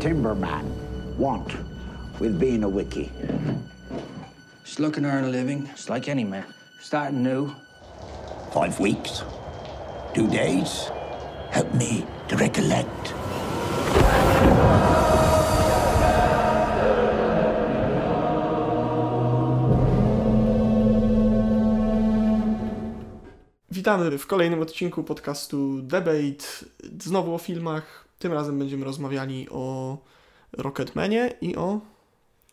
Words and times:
timberman 0.00 0.64
want 1.18 1.54
with 2.20 2.38
being 2.38 2.64
a 2.64 2.68
wiki? 2.68 3.10
Just 4.64 4.80
looking 4.80 5.02
to 5.02 5.10
earn 5.10 5.24
a 5.24 5.28
living, 5.28 5.66
just 5.66 5.90
like 5.90 6.08
any 6.08 6.24
man. 6.24 6.44
Starting 6.80 7.22
new. 7.22 7.52
Five 8.52 8.78
weeks. 8.80 9.22
Two 10.14 10.28
days. 10.28 10.90
Help 11.50 11.74
me 11.74 12.06
to 12.28 12.36
recollect. 12.36 13.14
Witamy 23.70 24.10
w 24.10 24.26
kolejnym 24.26 24.60
odcinku 24.60 25.02
podcastu 25.02 25.82
Debate. 25.82 26.64
Znowu 26.98 27.34
o 27.34 27.38
filmach. 27.38 28.07
Tym 28.18 28.32
razem 28.32 28.58
będziemy 28.58 28.84
rozmawiali 28.84 29.48
o 29.50 29.96
Rocketmanie 30.52 31.34
i 31.40 31.56
o. 31.56 31.80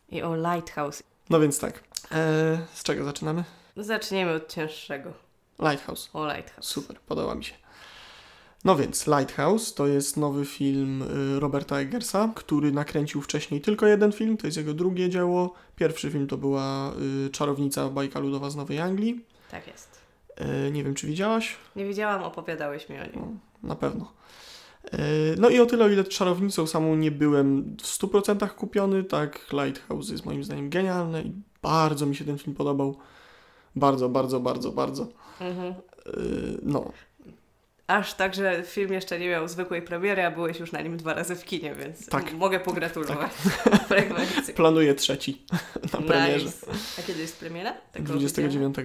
I 0.10 0.22
o 0.22 0.36
Lighthouse. 0.36 1.04
No 1.30 1.40
więc 1.40 1.60
tak. 1.60 1.84
E, 2.12 2.60
z 2.74 2.84
czego 2.84 3.04
zaczynamy? 3.04 3.44
Zaczniemy 3.78 4.34
od 4.34 4.54
cięższego. 4.54 5.14
Lighthouse. 5.60 6.10
O 6.14 6.28
Lighthouse. 6.28 6.68
Super, 6.68 7.00
podoba 7.00 7.36
mi 7.36 7.44
się. 7.44 7.54
No 8.64 8.76
więc, 8.76 9.08
Lighthouse 9.08 9.74
to 9.74 9.88
jest 9.88 10.18
nowy 10.18 10.46
film 10.46 11.02
y, 11.02 11.40
Roberta 11.40 11.80
Eggersa, 11.80 12.32
który 12.36 12.72
nakręcił 12.72 13.22
wcześniej 13.22 13.62
tylko 13.62 13.86
jeden 13.86 14.12
film, 14.12 14.38
to 14.38 14.48
jest 14.48 14.58
jego 14.58 14.74
drugie 14.74 15.10
dzieło. 15.10 15.54
Pierwszy 15.76 16.12
film 16.12 16.28
to 16.28 16.38
była 16.38 16.92
y, 17.26 17.30
Czarownica 17.30 17.90
bajka 17.90 18.20
ludowa 18.20 18.50
z 18.50 18.56
Nowej 18.56 18.80
Anglii. 18.80 19.26
Tak 19.52 19.68
jest. 19.68 20.00
Y, 20.68 20.72
nie 20.72 20.84
wiem, 20.84 20.96
czy 20.96 21.08
widziałaś? 21.08 21.56
Nie 21.76 21.86
widziałam, 21.86 22.24
opowiadałeś 22.24 22.90
mi 22.90 23.00
o 23.00 23.04
nim. 23.04 23.14
No, 23.16 23.70
na 23.70 23.76
pewno. 23.76 24.12
Y, 24.94 25.36
No 25.40 25.50
i 25.50 25.60
o 25.60 25.66
tyle, 25.66 25.86
o 25.86 25.90
ile 25.90 26.04
Czarownicą 26.04 26.68
samą 26.68 26.96
nie 26.96 27.12
byłem 27.12 27.76
w 27.82 27.86
100% 27.86 28.50
kupiony, 28.50 29.04
tak 29.04 29.40
Lighthouse 29.54 30.10
jest 30.10 30.26
moim 30.26 30.44
zdaniem 30.44 30.70
genialne 30.70 31.22
i 31.22 31.32
bardzo 31.62 32.06
mi 32.06 32.16
się 32.16 32.26
ten 32.26 32.38
film 32.38 32.56
podobał. 32.56 32.98
Bardzo, 33.76 34.10
bardzo, 34.10 34.40
bardzo, 34.40 34.72
bardzo. 34.72 35.08
Mhm. 35.42 35.74
Y, 36.08 36.58
No, 36.64 36.92
Aż 37.88 38.14
tak, 38.14 38.36
że 38.36 38.64
film 38.64 38.94
jeszcze 38.94 39.20
nie 39.20 39.30
miał 39.30 39.48
zwykłej 39.48 39.82
premiery, 39.82 40.26
a 40.26 40.32
byłeś 40.32 40.60
już 40.60 40.72
na 40.72 40.82
nim 40.82 40.98
dwa 40.98 41.14
razy 41.14 41.36
w 41.36 41.46
kinie, 41.46 41.76
więc 41.76 42.06
Tak. 42.06 42.34
mogę 42.34 42.60
pogratulować. 42.60 43.32
Fragmenty. 43.88 44.54
planuję 44.54 44.96
trzeci 44.96 45.42
na 45.94 46.02
premierze. 46.02 46.46
Nice. 46.46 46.68
A 47.00 47.02
kiedy 47.02 47.22
jest 47.22 47.40
premiera? 47.40 47.74
Tak 47.92 48.04
29. 48.04 48.76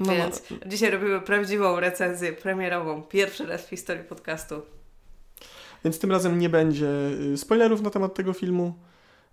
No, 0.00 0.12
Więc 0.14 0.42
dzisiaj 0.66 0.90
robimy 0.90 1.20
prawdziwą 1.20 1.80
recenzję 1.80 2.32
premierową. 2.32 3.02
Pierwszy 3.02 3.46
raz 3.46 3.66
w 3.66 3.68
historii 3.68 4.04
podcastu. 4.04 4.62
Więc 5.84 5.98
tym 5.98 6.10
razem 6.10 6.38
nie 6.38 6.48
będzie 6.48 6.88
y, 7.32 7.36
spoilerów 7.36 7.82
na 7.82 7.90
temat 7.90 8.14
tego 8.14 8.32
filmu. 8.32 8.74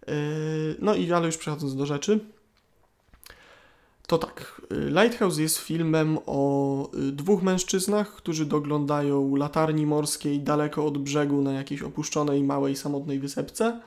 Yy, 0.07 0.13
No 0.79 0.95
i 0.95 1.11
ale 1.11 1.25
już 1.25 1.37
przechodząc 1.37 1.75
do 1.75 1.85
rzeczy. 1.85 2.19
To 4.07 4.17
tak, 4.17 4.61
y, 4.71 4.89
Lighthouse 4.89 5.37
jest 5.37 5.57
filmem 5.57 6.17
o 6.25 6.89
y, 6.93 7.11
dwóch 7.11 7.43
mężczyznach, 7.43 8.15
którzy 8.15 8.45
doglądają 8.45 9.35
latarni 9.35 9.85
morskiej 9.85 10.39
daleko 10.39 10.85
od 10.85 10.97
brzegu 10.97 11.41
na 11.41 11.53
jakiejś 11.53 11.81
opuszczonej, 11.81 12.43
małej, 12.43 12.75
samotnej 12.75 13.19
wysepce. 13.19 13.81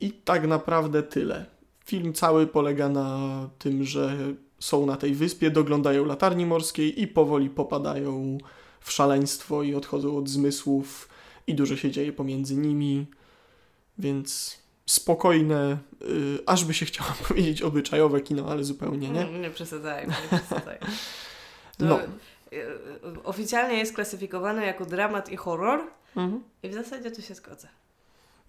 I 0.00 0.12
tak 0.12 0.46
naprawdę 0.46 1.02
tyle. 1.02 1.46
Film 1.84 2.12
cały 2.12 2.46
polega 2.46 2.88
na 2.88 3.48
tym, 3.58 3.84
że 3.84 4.16
są 4.58 4.86
na 4.86 4.96
tej 4.96 5.14
wyspie, 5.14 5.50
doglądają 5.50 6.04
latarni 6.04 6.46
morskiej 6.46 7.02
i 7.02 7.06
powoli 7.06 7.50
popadają 7.50 8.38
w 8.82 8.92
szaleństwo 8.92 9.62
i 9.62 9.74
odchodzą 9.74 10.16
od 10.18 10.28
zmysłów 10.28 11.08
i 11.46 11.54
dużo 11.54 11.76
się 11.76 11.90
dzieje 11.90 12.12
pomiędzy 12.12 12.56
nimi, 12.56 13.06
więc 13.98 14.58
spokojne, 14.86 15.78
y, 16.02 16.38
aż 16.46 16.64
by 16.64 16.74
się 16.74 16.86
chciało 16.86 17.10
powiedzieć 17.28 17.62
obyczajowe 17.62 18.20
kino, 18.20 18.46
ale 18.50 18.64
zupełnie 18.64 19.10
nie. 19.10 19.20
Mm, 19.28 19.40
Nie 19.42 19.50
przesadzajmy, 19.50 20.14
nie 20.32 20.38
przesadzajmy. 20.38 20.86
No. 21.78 22.00
y, 22.00 22.06
y, 22.56 23.22
Oficjalnie 23.24 23.78
jest 23.78 23.94
klasyfikowany 23.94 24.66
jako 24.66 24.86
dramat 24.86 25.28
i 25.32 25.36
horror 25.36 25.80
Mhm. 26.16 26.42
i 26.62 26.68
w 26.68 26.74
zasadzie 26.74 27.10
to 27.10 27.22
się 27.22 27.34
zgodzę. 27.34 27.68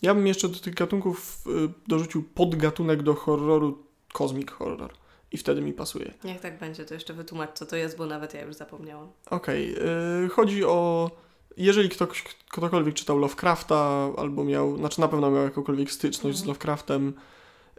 Ja 0.01 0.13
bym 0.16 0.27
jeszcze 0.27 0.49
do 0.49 0.59
tych 0.59 0.73
gatunków 0.73 1.38
y, 1.47 1.69
dorzucił 1.88 2.23
podgatunek 2.23 3.03
do 3.03 3.13
horroru 3.13 3.83
cosmic 4.13 4.51
horror 4.51 4.93
i 5.33 5.38
wtedy 5.38 5.61
mi 5.61 5.73
pasuje. 5.73 6.13
Niech 6.23 6.41
tak 6.41 6.59
będzie, 6.59 6.85
to 6.85 6.94
jeszcze 6.94 7.13
wytłumacz 7.13 7.49
co 7.53 7.66
to 7.66 7.75
jest, 7.75 7.97
bo 7.97 8.05
nawet 8.05 8.33
ja 8.33 8.41
już 8.41 8.55
zapomniałam. 8.55 9.07
Okej, 9.29 9.75
y, 10.25 10.29
chodzi 10.29 10.63
o. 10.66 11.11
Jeżeli 11.57 11.89
ktoś, 11.89 12.23
ktokolwiek 12.49 12.94
czytał 12.94 13.19
Lovecrafta, 13.19 14.09
albo 14.17 14.43
miał, 14.43 14.77
znaczy 14.77 15.01
na 15.01 15.07
pewno 15.07 15.31
miał 15.31 15.43
jakąkolwiek 15.43 15.91
styczność 15.91 16.38
z 16.38 16.41
Mhm. 16.41 16.47
Lovecraftem, 16.47 17.13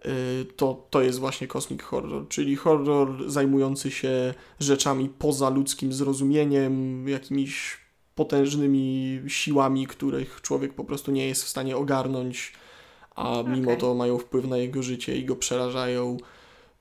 y, 0.07 0.45
to, 0.57 0.87
to 0.91 1.03
jest 1.03 1.19
właśnie 1.19 1.47
Cosmic 1.47 1.83
Horror, 1.83 2.29
czyli 2.29 2.57
horror 2.57 3.31
zajmujący 3.31 3.91
się 3.91 4.35
rzeczami 4.61 5.09
poza 5.19 5.51
ludzkim 5.51 5.93
zrozumieniem, 5.93 7.09
jakimiś 7.09 7.79
potężnymi 8.15 9.21
siłami, 9.27 9.87
których 9.87 10.41
człowiek 10.43 10.75
po 10.75 10.85
prostu 10.85 11.13
nie 11.13 11.29
jest 11.29 11.45
w 11.45 11.49
stanie 11.49 11.77
ogarnąć, 11.77 12.53
a 13.15 13.43
mimo 13.47 13.77
to 13.77 13.95
mają 13.95 14.19
wpływ 14.19 14.45
na 14.45 14.57
jego 14.57 14.83
życie 14.83 15.17
i 15.17 15.25
go 15.25 15.37
przerażają. 15.37 16.17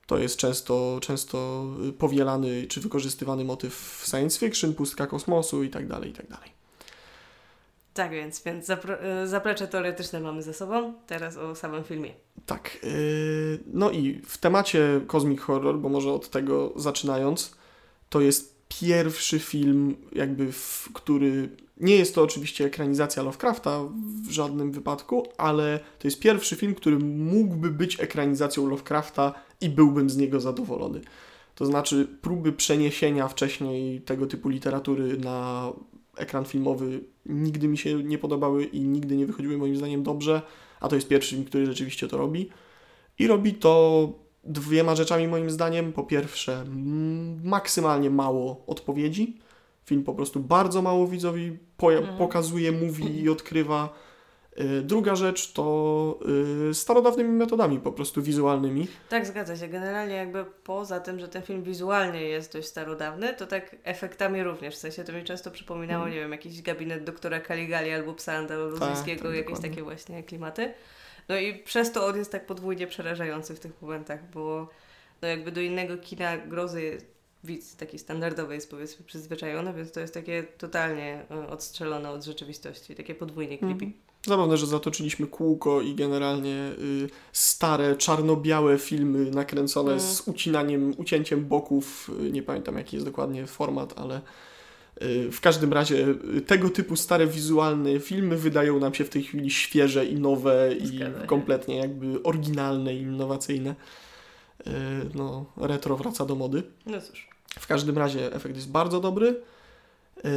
To 0.06 0.18
jest 0.18 0.36
często, 0.36 0.98
często 1.02 1.66
y, 1.88 1.92
powielany 1.92 2.66
czy 2.66 2.80
wykorzystywany 2.80 3.44
motyw 3.44 3.74
w 3.74 4.06
science 4.06 4.38
fiction, 4.38 4.74
pustka 4.74 5.06
kosmosu 5.06 5.62
i 5.62 5.70
tak 5.70 5.88
dalej, 5.88 6.10
i 6.10 6.12
tak 6.12 6.28
dalej. 6.28 6.54
Tak 7.94 8.10
więc, 8.10 8.42
więc 8.42 8.66
zapro- 8.66 9.22
y, 9.24 9.28
zaplecze 9.28 9.68
teoretyczne 9.68 10.20
mamy 10.20 10.42
ze 10.42 10.54
sobą, 10.54 10.94
teraz 11.06 11.36
o 11.36 11.54
samym 11.54 11.84
filmie. 11.84 12.14
Tak. 12.46 12.78
Yy, 12.82 13.58
no 13.66 13.90
i 13.90 14.20
w 14.26 14.38
temacie 14.38 15.00
Cosmic 15.06 15.40
Horror, 15.40 15.78
bo 15.78 15.88
może 15.88 16.12
od 16.12 16.30
tego 16.30 16.72
zaczynając, 16.76 17.54
to 18.10 18.20
jest 18.20 18.54
pierwszy 18.68 19.38
film, 19.38 19.96
jakby, 20.12 20.52
w, 20.52 20.88
który. 20.94 21.48
Nie 21.76 21.96
jest 21.96 22.14
to 22.14 22.22
oczywiście 22.22 22.64
ekranizacja 22.64 23.22
Lovecrafta 23.22 23.80
w 24.26 24.30
żadnym 24.30 24.72
wypadku, 24.72 25.26
ale 25.38 25.80
to 25.98 26.08
jest 26.08 26.20
pierwszy 26.20 26.56
film, 26.56 26.74
który 26.74 26.98
mógłby 26.98 27.70
być 27.70 28.00
ekranizacją 28.00 28.68
Lovecrafta 28.68 29.34
i 29.60 29.68
byłbym 29.68 30.10
z 30.10 30.16
niego 30.16 30.40
zadowolony. 30.40 31.00
To 31.54 31.66
znaczy, 31.66 32.08
próby 32.22 32.52
przeniesienia 32.52 33.28
wcześniej 33.28 34.00
tego 34.00 34.26
typu 34.26 34.48
literatury 34.48 35.18
na 35.18 35.72
ekran 36.16 36.44
filmowy 36.44 37.00
nigdy 37.26 37.68
mi 37.68 37.78
się 37.78 38.02
nie 38.02 38.18
podobały 38.18 38.64
i 38.64 38.80
nigdy 38.80 39.16
nie 39.16 39.26
wychodziły 39.26 39.58
moim 39.58 39.76
zdaniem 39.76 40.02
dobrze, 40.02 40.42
a 40.80 40.88
to 40.88 40.94
jest 40.94 41.08
pierwszy 41.08 41.30
film, 41.30 41.44
który 41.44 41.66
rzeczywiście 41.66 42.08
to 42.08 42.16
robi. 42.18 42.48
I 43.18 43.26
robi 43.26 43.54
to 43.54 44.12
dwiema 44.44 44.94
rzeczami 44.94 45.28
moim 45.28 45.50
zdaniem. 45.50 45.92
Po 45.92 46.02
pierwsze, 46.02 46.64
maksymalnie 47.44 48.10
mało 48.10 48.64
odpowiedzi. 48.66 49.36
Film 49.84 50.04
po 50.04 50.14
prostu 50.14 50.40
bardzo 50.40 50.82
mało 50.82 51.06
widzowi 51.06 51.58
Mhm. 51.82 52.18
pokazuje, 52.18 52.72
mówi 52.72 53.20
i 53.20 53.28
odkrywa. 53.28 53.94
Y, 54.60 54.82
Druga 54.82 55.16
rzecz 55.16 55.52
to 55.52 56.18
y, 56.70 56.74
starodawnymi 56.74 57.30
metodami 57.30 57.80
po 57.80 57.92
prostu 57.92 58.22
wizualnymi. 58.22 58.88
Tak, 59.08 59.26
zgadza 59.26 59.56
się. 59.56 59.68
Generalnie 59.68 60.14
jakby 60.14 60.44
poza 60.64 61.00
tym, 61.00 61.20
że 61.20 61.28
ten 61.28 61.42
film 61.42 61.62
wizualnie 61.62 62.22
jest 62.22 62.52
dość 62.52 62.68
starodawny, 62.68 63.34
to 63.34 63.46
tak 63.46 63.76
efektami 63.84 64.42
również. 64.42 64.74
W 64.74 64.78
sensie 64.78 65.04
to 65.04 65.12
mi 65.12 65.24
często 65.24 65.50
przypominało, 65.50 66.08
nie 66.08 66.14
wiem, 66.14 66.32
jakiś 66.32 66.62
gabinet 66.62 67.04
doktora 67.04 67.40
Kaligali 67.40 67.90
albo 67.90 68.14
psa 68.14 68.32
andaluzyjskiego, 68.32 69.22
tak, 69.22 69.34
jakieś 69.34 69.44
dokładnie. 69.44 69.70
takie 69.70 69.82
właśnie 69.82 70.22
klimaty. 70.22 70.74
No 71.28 71.36
i 71.38 71.54
przez 71.54 71.92
to 71.92 72.06
on 72.06 72.16
jest 72.16 72.32
tak 72.32 72.46
podwójnie 72.46 72.86
przerażający 72.86 73.54
w 73.54 73.60
tych 73.60 73.82
momentach, 73.82 74.30
bo 74.30 74.68
no 75.22 75.28
jakby 75.28 75.52
do 75.52 75.60
innego 75.60 75.96
kina 75.98 76.38
grozy 76.38 76.98
widz 77.44 77.76
taki 77.76 77.98
standardowy 77.98 78.54
jest 78.54 78.70
powiedzmy 78.70 79.06
przyzwyczajony, 79.06 79.74
więc 79.74 79.92
to 79.92 80.00
jest 80.00 80.14
takie 80.14 80.42
totalnie 80.42 81.24
y, 81.44 81.48
odstrzelone 81.48 82.10
od 82.10 82.24
rzeczywistości, 82.24 82.94
takie 82.94 83.14
podwójnie 83.14 83.58
creepy. 83.58 83.84
Mhm. 83.84 84.03
Zabawne, 84.26 84.56
że 84.56 84.66
zatoczyliśmy 84.66 85.26
kółko 85.26 85.80
i 85.80 85.94
generalnie 85.94 86.70
y, 86.78 87.08
stare, 87.32 87.96
czarno-białe 87.96 88.78
filmy 88.78 89.30
nakręcone 89.30 89.92
Mm. 89.92 90.00
z 90.04 90.22
ucinaniem, 90.28 90.94
ucięciem 90.98 91.44
boków. 91.44 92.10
Y, 92.26 92.32
nie 92.32 92.42
pamiętam 92.42 92.76
jaki 92.78 92.96
jest 92.96 93.06
dokładnie 93.06 93.46
format, 93.46 93.94
ale 93.98 94.20
y, 95.02 95.30
w 95.32 95.40
każdym 95.40 95.72
razie 95.72 96.08
y, 96.36 96.40
tego 96.40 96.70
typu 96.70 96.96
stare 96.96 97.26
wizualne 97.26 98.00
filmy 98.00 98.36
wydają 98.36 98.78
nam 98.80 98.94
się 98.94 99.04
w 99.04 99.08
tej 99.08 99.22
chwili 99.22 99.50
świeże 99.50 100.06
i 100.06 100.14
nowe 100.14 100.74
i 100.80 100.86
Zgadza 100.86 101.20
się. 101.20 101.26
kompletnie 101.26 101.76
jakby 101.76 102.22
oryginalne 102.22 102.94
i 102.94 103.00
innowacyjne. 103.00 103.74
Y, 104.66 104.70
no, 105.14 105.44
retro 105.56 105.96
wraca 105.96 106.24
do 106.26 106.34
mody. 106.34 106.62
No 106.86 107.00
cóż. 107.00 107.28
W 107.58 107.66
każdym 107.66 107.98
razie 107.98 108.32
efekt 108.34 108.56
jest 108.56 108.70
bardzo 108.70 109.00
dobry. 109.00 109.26
Yy, 110.24 110.30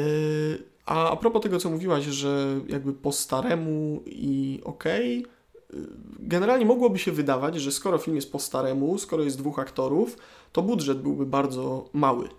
A 0.88 1.10
a 1.12 1.16
propos 1.16 1.42
tego, 1.42 1.60
co 1.60 1.70
mówiłaś, 1.70 2.06
że 2.06 2.62
jakby 2.68 2.94
po 2.94 3.12
staremu 3.12 4.04
i 4.06 4.62
okej, 4.64 5.26
yy, 5.74 5.88
generalnie 6.20 6.66
mogłoby 6.66 7.00
się 7.00 7.12
wydawać, 7.12 7.56
że 7.56 7.72
skoro 7.72 7.98
film 7.98 8.16
jest 8.16 8.32
po 8.32 8.40
staremu, 8.40 8.98
skoro 8.98 9.24
jest 9.24 9.38
dwóch 9.38 9.60
aktorów, 9.60 10.18
to 10.52 10.62
budżet 10.62 11.02
byłby 11.02 11.26
bardzo 11.26 11.90
mały. 11.94 12.30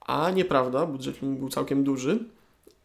A 0.00 0.30
nieprawda, 0.30 0.86
budżet 0.86 1.16
filmu 1.16 1.38
był 1.38 1.48
całkiem 1.48 1.84
duży. 1.84 2.24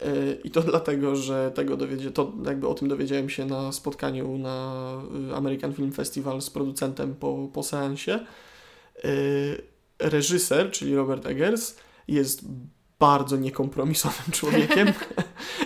Y, 0.06 0.40
I 0.44 0.52
to 0.52 0.62
dlatego, 0.72 1.16
że 1.16 1.52
tego 1.56 1.78
dowiedzie, 1.78 2.12
to 2.12 2.32
jakby 2.46 2.68
o 2.68 2.74
tym 2.74 2.88
dowiedziałem 2.88 3.30
się 3.30 3.46
na 3.46 3.72
spotkaniu 3.72 4.38
na 4.38 4.96
y, 5.32 5.36
American 5.36 5.74
Film 5.74 5.92
Festival 5.92 6.42
z 6.42 6.50
producentem 6.50 7.16
po, 7.16 7.50
po 7.54 7.64
seansie. 7.64 8.20
Y, 9.06 9.62
Reżyser, 10.00 10.72
czyli 10.72 10.96
Robert 10.96 11.26
Eggers, 11.26 11.76
jest 12.08 12.46
bardzo 13.02 13.38
niekompromisowym 13.38 14.32
człowiekiem. 14.38 14.94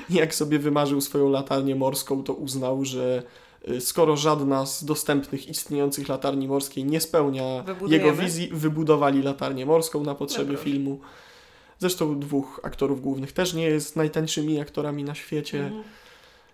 Jak 0.09 0.35
sobie 0.35 0.59
wymarzył 0.59 1.01
swoją 1.01 1.29
latarnię 1.29 1.75
morską, 1.75 2.23
to 2.23 2.33
uznał, 2.33 2.85
że 2.85 3.23
y, 3.69 3.81
skoro 3.81 4.17
żadna 4.17 4.65
z 4.65 4.85
dostępnych 4.85 5.47
istniejących 5.47 6.09
latarni 6.09 6.47
morskiej 6.47 6.85
nie 6.85 7.01
spełnia 7.01 7.63
jego 7.87 8.13
wizji, 8.13 8.49
wybudowali 8.51 9.21
latarnię 9.21 9.65
morską 9.65 10.03
na 10.03 10.15
potrzeby 10.15 10.57
filmu. 10.57 10.99
Zresztą 11.79 12.19
dwóch 12.19 12.59
aktorów 12.63 13.01
głównych 13.01 13.31
też 13.31 13.53
nie 13.53 13.63
jest 13.63 13.95
najtańszymi 13.95 14.59
aktorami 14.59 15.03
na 15.03 15.15
świecie. 15.15 15.59
Mhm. 15.63 15.83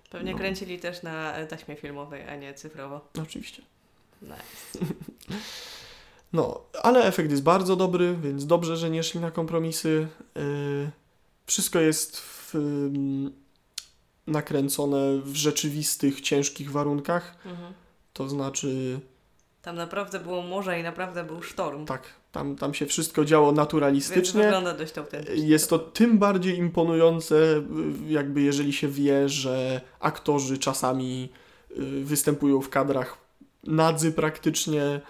Pewnie 0.09 0.31
No. 0.31 0.37
kręcili 0.37 0.79
też 0.79 1.03
na 1.03 1.33
taśmie 1.49 1.75
filmowej, 1.75 2.27
a 2.29 2.35
nie 2.35 2.53
cyfrowo. 2.53 3.01
Oczywiście. 3.21 3.61
Nice. 4.21 4.85
No, 6.33 6.61
ale 6.83 7.03
efekt 7.05 7.31
jest 7.31 7.43
bardzo 7.43 7.75
dobry, 7.75 8.15
więc 8.23 8.45
dobrze, 8.45 8.77
że 8.77 8.89
nie 8.89 9.03
szli 9.03 9.19
na 9.19 9.31
kompromisy. 9.31 10.07
Yy, 10.35 10.91
wszystko 11.45 11.79
jest 11.79 12.19
w, 12.19 12.55
ym, 12.55 13.31
nakręcone 14.27 15.21
w 15.23 15.35
rzeczywistych, 15.35 16.21
ciężkich 16.21 16.71
warunkach. 16.71 17.35
Mhm. 17.45 17.73
To 18.13 18.29
znaczy, 18.29 18.99
Tam 19.61 19.75
naprawdę 19.75 20.19
było 20.19 20.41
morze 20.41 20.79
i 20.79 20.83
naprawdę 20.83 21.23
był 21.23 21.41
sztorm. 21.43 21.85
tak, 21.85 22.03
tam, 22.31 22.55
tam 22.55 22.73
się 22.73 22.85
wszystko 22.85 23.25
działo 23.25 23.45
Więc 23.47 23.57
naturalistycznie. 23.57 24.43
wygląda 24.43 24.73
dość 24.73 24.97
autentycznie. 24.97 25.47
Jest 25.47 25.69
to 25.69 25.79
tym 25.79 26.17
bardziej 26.19 26.57
imponujące, 26.57 27.35
y, 27.35 27.63
jakby 28.07 28.41
jeżeli 28.41 28.73
się 28.73 28.87
wie, 28.87 29.29
że 29.29 29.81
aktorzy 29.99 30.57
czasami 30.57 31.29
y, 31.71 32.03
występują 32.03 32.61
w 32.61 32.69
kadrach 32.69 33.17
nadzy 33.63 34.11
praktycznie, 34.11 35.01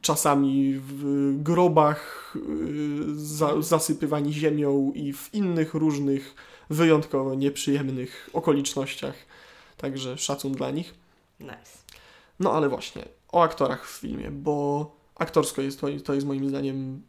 czasami 0.00 0.74
w 0.78 1.32
grobach 1.42 2.32
y, 2.36 3.14
za, 3.14 3.62
zasypywani 3.62 4.32
ziemią 4.32 4.92
i 4.94 5.12
w 5.12 5.34
innych 5.34 5.74
różnych 5.74 6.34
wyjątkowo 6.70 7.34
nieprzyjemnych 7.34 8.30
okolicznościach. 8.32 9.14
Także 9.76 10.18
szacun 10.18 10.52
dla 10.52 10.70
nich. 10.70 10.94
Nice. 11.40 11.78
No 12.40 12.52
ale 12.52 12.68
właśnie, 12.68 13.04
o 13.32 13.42
aktorach 13.42 13.88
w 13.88 14.00
filmie, 14.00 14.30
bo 14.30 14.96
aktorsko 15.14 15.62
jest 15.62 15.80
to, 15.80 15.86
to 16.04 16.14
jest 16.14 16.26
moim 16.26 16.48
zdaniem 16.48 17.02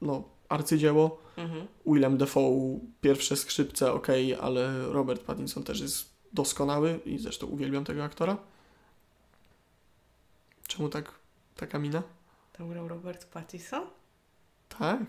no, 0.00 0.22
arcydzieło. 0.48 1.18
Mhm. 1.36 1.66
Willem 1.86 2.18
Dafoe, 2.18 2.78
pierwsze 3.00 3.36
skrzypce, 3.36 3.92
ok, 3.92 4.06
ale 4.40 4.88
Robert 4.92 5.22
Pattinson 5.22 5.62
też 5.62 5.80
jest 5.80 6.14
doskonały 6.32 7.00
i 7.06 7.18
zresztą 7.18 7.46
uwielbiam 7.46 7.84
tego 7.84 8.04
aktora. 8.04 8.36
Czemu 10.66 10.88
tak, 10.88 11.12
taka 11.56 11.78
mina? 11.78 12.02
Tam 12.52 12.68
grał 12.68 12.88
Robert 12.88 13.24
Pattinson? 13.24 13.86
Tak. 14.78 15.04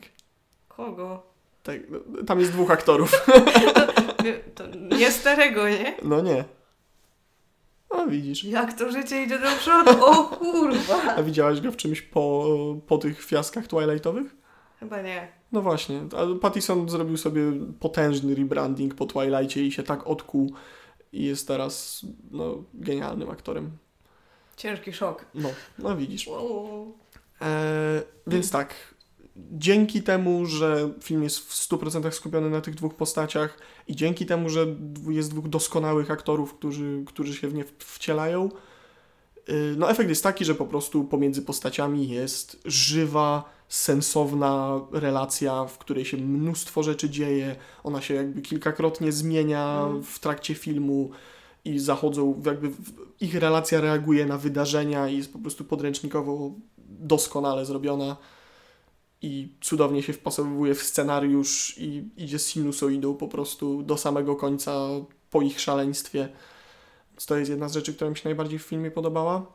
Kogo? 0.68 1.36
tak 1.65 1.80
no, 1.89 2.24
tam 2.24 2.39
jest 2.39 2.51
dwóch 2.51 2.71
aktorów. 2.71 3.12
Nie, 4.24 4.33
To 4.33 4.63
nie 4.97 5.12
starego, 5.12 5.69
nie? 5.69 5.97
No 6.03 6.21
nie. 6.21 6.44
A 7.89 8.06
widzisz. 8.06 8.44
Jak 8.44 8.74
to 8.74 8.92
życie 8.92 9.24
idzie 9.24 9.39
do 9.39 9.47
przodu? 9.59 10.06
O 10.06 10.24
kurwa! 10.24 11.15
A 11.15 11.24
widziałaś 11.24 11.62
go 11.62 11.71
w 11.71 11.75
czymś 11.75 12.01
po, 12.01 12.45
po 12.88 12.98
tych 12.98 13.24
fiaskach 13.25 13.68
Twilightowych? 13.68 14.36
Chyba 14.80 15.01
nie. 15.01 15.27
No 15.51 15.62
właśnie, 15.62 16.01
Pattison 16.41 16.89
zrobił 16.89 17.18
sobie 17.18 17.41
potężny 17.80 18.36
rebranding 18.36 18.95
po 18.95 19.06
Twilightie 19.06 19.65
i 19.65 19.71
się 19.71 19.83
tak 19.83 20.07
odkuł 20.07 20.53
i 21.13 21.24
jest 21.24 21.48
teraz 21.48 22.06
no, 22.31 22.63
genialnym 22.74 23.30
aktorem. 23.30 23.71
Ciężki 24.57 24.94
szok. 24.94 25.25
No, 25.34 25.50
no 25.80 25.98
widzisz. 25.98 26.28
Wow. 26.28 26.94
E, 27.42 28.02
więc 28.28 28.52
tak, 28.52 28.96
dzięki 29.52 30.04
temu, 30.04 30.46
że 30.46 30.90
film 31.04 31.24
jest 31.24 31.40
w 31.40 31.69
100% 31.69 32.12
skupiony 32.12 32.50
na 32.50 32.62
tych 32.62 32.75
dwóch 32.75 32.96
postaciach 32.96 33.57
i 33.88 33.96
dzięki 33.96 34.25
temu, 34.25 34.50
że 34.50 34.66
jest 35.10 35.30
dwóch 35.30 35.50
doskonałych 35.50 36.12
aktorów, 36.12 36.54
którzy, 36.54 37.04
którzy 37.06 37.36
się 37.36 37.48
w 37.48 37.54
nie 37.54 37.63
wcielają, 37.78 38.50
y, 39.50 39.75
no 39.78 39.90
efekt 39.90 40.10
jest 40.10 40.24
taki, 40.24 40.46
że 40.46 40.56
po 40.56 40.66
prostu 40.66 41.04
pomiędzy 41.04 41.42
postaciami 41.42 42.10
jest 42.10 42.62
żywa, 42.66 43.56
sensowna 43.69 44.81
relacja, 44.92 45.66
w 45.66 45.78
której 45.78 46.06
się 46.06 46.18
mnóstwo 46.18 46.84
rzeczy 46.84 47.10
dzieje, 47.10 47.56
ona 47.84 48.01
się 48.01 48.13
jakby 48.13 48.42
kilkakrotnie 48.42 49.12
zmienia 49.12 49.86
Mm. 49.86 50.04
w 50.04 50.19
trakcie 50.19 50.56
filmu 50.56 51.10
i 51.65 51.79
zachodzą, 51.79 52.41
jakby 52.45 52.71
ich 53.21 53.35
relacja 53.35 53.81
reaguje 53.81 54.25
na 54.25 54.38
wydarzenia 54.38 55.07
i 55.09 55.17
jest 55.17 55.33
po 55.33 55.39
prostu 55.39 55.63
podręcznikowo 55.63 56.51
doskonale 56.77 57.65
zrobiona 57.65 58.17
i 59.21 59.50
cudownie 59.62 60.03
się 60.03 60.13
wpasowuje 60.13 60.75
w 60.75 60.83
scenariusz 60.83 61.75
i 61.77 62.09
idzie 62.17 62.39
sinusoidą 62.39 63.15
po 63.15 63.27
prostu 63.27 63.83
do 63.83 63.97
samego 63.97 64.35
końca 64.35 64.88
po 65.31 65.41
ich 65.41 65.62
szaleństwie. 65.62 66.29
Więc 67.12 67.25
to 67.25 67.38
jest 67.38 67.51
jedna 67.51 67.69
z 67.69 67.73
rzeczy, 67.73 67.94
która 67.94 68.09
mi 68.09 68.17
się 68.17 68.21
najbardziej 68.25 68.59
w 68.59 68.63
filmie 68.63 68.91
podobała. 68.91 69.45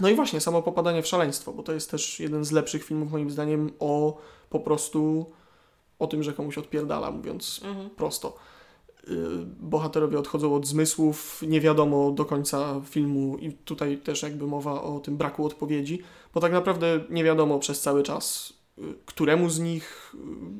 No 0.00 0.08
i 0.08 0.14
właśnie 0.14 0.40
samo 0.40 0.62
popadanie 0.62 1.02
w 1.02 1.06
szaleństwo, 1.06 1.52
bo 1.52 1.62
to 1.62 1.72
jest 1.72 1.90
też 1.90 2.20
jeden 2.20 2.44
z 2.44 2.52
lepszych 2.52 2.84
filmów 2.84 3.12
moim 3.12 3.30
zdaniem 3.30 3.70
o 3.78 4.18
po 4.50 4.60
prostu 4.60 5.26
o 5.98 6.06
tym, 6.06 6.22
że 6.22 6.32
komuś 6.32 6.58
odpierdala, 6.58 7.10
mówiąc 7.10 7.60
Mhm. 7.64 7.90
prosto. 7.90 8.36
Y, 9.08 9.46
Bohaterowie 9.60 10.18
odchodzą 10.18 10.54
od 10.54 10.66
zmysłów, 10.66 11.42
nie 11.46 11.60
wiadomo 11.60 12.10
do 12.10 12.24
końca 12.24 12.80
filmu 12.84 13.36
i 13.38 13.52
tutaj 13.52 13.98
też 13.98 14.22
jakby 14.22 14.46
mowa 14.46 14.82
o 14.82 15.00
tym 15.00 15.16
braku 15.16 15.46
odpowiedzi, 15.46 16.02
bo 16.34 16.40
tak 16.40 16.52
naprawdę 16.52 17.00
nie 17.10 17.24
wiadomo 17.24 17.58
przez 17.58 17.80
cały 17.80 18.02
czas, 18.02 18.52
y, 18.78 18.82
któremu 19.06 19.50
z 19.50 19.58
nich, 19.58 20.14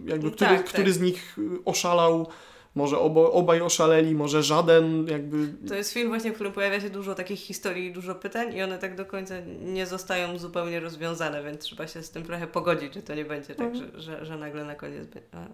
y, 0.07 0.11
jakby 0.11 0.31
który, 0.31 0.51
Tak, 0.51 0.65
który 0.65 0.85
tak. 0.85 0.95
z 0.95 1.01
nich 1.01 1.37
oszalał, 1.65 2.27
może 2.75 2.99
obo, 2.99 3.33
obaj 3.33 3.61
oszaleli, 3.61 4.15
może 4.15 4.43
żaden, 4.43 5.07
jakby... 5.07 5.69
To 5.69 5.75
jest 5.75 5.93
film 5.93 6.09
właśnie, 6.09 6.31
w 6.31 6.35
którym 6.35 6.53
pojawia 6.53 6.81
się 6.81 6.91
dużo 6.91 7.15
takich 7.15 7.41
historii 7.41 7.87
i 7.87 7.93
dużo 7.93 8.15
pytań 8.15 8.55
i 8.55 8.63
one 8.63 8.79
tak 8.79 8.97
do 8.97 9.07
końca 9.07 9.35
nie 9.61 9.87
zostają 9.87 10.39
zupełnie 10.39 10.81
rozwiązane, 10.81 11.43
więc 11.43 11.61
trzeba 11.61 11.87
się 11.87 12.03
z 12.03 12.11
tym 12.11 12.23
trochę 12.23 12.47
pogodzić, 12.47 12.95
że 12.95 13.03
to 13.03 13.15
nie 13.15 13.25
będzie 13.25 13.55
tak, 13.55 13.77
że, 13.77 14.01
że, 14.01 14.25
że 14.25 14.39
nagle 14.39 14.65
na 14.65 14.75
koniec... 14.75 15.09
A. 15.33 15.47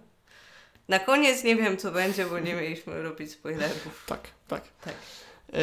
Na 0.87 0.99
koniec 0.99 1.43
nie 1.43 1.55
wiem, 1.55 1.77
co 1.77 1.91
będzie, 1.91 2.25
bo 2.25 2.39
nie 2.39 2.55
mieliśmy 2.55 3.01
robić 3.01 3.31
spoilerów. 3.31 4.05
Tak, 4.07 4.27
tak. 4.47 4.63
Tak. 4.81 4.93
E, 5.53 5.57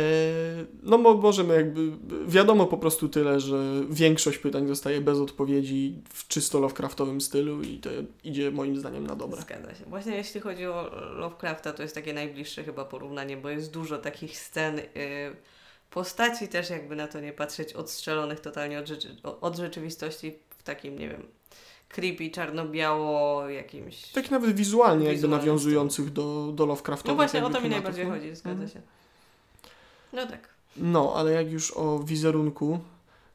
No 0.82 0.98
bo 0.98 1.14
możemy 1.14 1.54
jakby, 1.54 1.90
wiadomo 2.26 2.66
po 2.66 2.78
prostu 2.78 3.08
tyle, 3.08 3.40
że 3.40 3.56
większość 3.90 4.38
pytań 4.38 4.66
zostaje 4.68 5.00
bez 5.00 5.18
odpowiedzi 5.18 6.02
w 6.12 6.28
czysto 6.28 6.60
Lovecraftowym 6.60 7.20
stylu 7.20 7.62
i 7.62 7.78
to 7.78 7.90
idzie 8.24 8.50
moim 8.50 8.76
zdaniem 8.76 9.06
na 9.06 9.16
dobre. 9.16 9.42
Zgadza 9.42 9.74
się. 9.74 9.84
Właśnie 9.84 10.16
jeśli 10.16 10.40
chodzi 10.40 10.66
o 10.66 10.90
Lovecrafta, 11.12 11.72
to 11.72 11.82
jest 11.82 11.94
takie 11.94 12.12
najbliższe 12.14 12.64
chyba 12.64 12.84
porównanie, 12.84 13.36
bo 13.36 13.48
jest 13.48 13.72
dużo 13.72 13.98
takich 13.98 14.38
scen, 14.38 14.78
y, 14.78 14.82
postaci 15.90 16.48
też 16.48 16.70
jakby 16.70 16.96
na 16.96 17.08
to 17.08 17.20
nie 17.20 17.32
patrzeć, 17.32 17.72
odstrzelonych 17.72 18.40
totalnie 18.40 18.78
od, 18.78 18.86
rzeczy, 18.86 19.16
od 19.40 19.56
rzeczywistości 19.56 20.38
w 20.58 20.62
takim, 20.62 20.98
nie 20.98 21.08
wiem, 21.08 21.26
creepy, 21.88 22.30
czarno-biało, 22.30 23.48
jakimś... 23.48 24.02
Tak 24.12 24.30
nawet 24.30 24.56
wizualnie 24.56 25.06
jakby 25.12 25.28
nawiązujących 25.28 26.12
do, 26.12 26.52
do 26.54 26.66
Lovecraftowych 26.66 27.08
No 27.08 27.14
właśnie, 27.16 27.44
o 27.44 27.50
to 27.50 27.60
mi 27.60 27.68
najbardziej 27.68 28.06
no. 28.06 28.12
chodzi, 28.12 28.34
zgadza 28.36 28.50
Mhm. 28.50 28.68
się. 28.68 28.80
No 30.12 30.26
tak. 30.26 30.48
No, 30.76 31.12
ale 31.16 31.32
jak 31.32 31.50
już 31.50 31.72
o 31.76 31.98
wizerunku, 31.98 32.78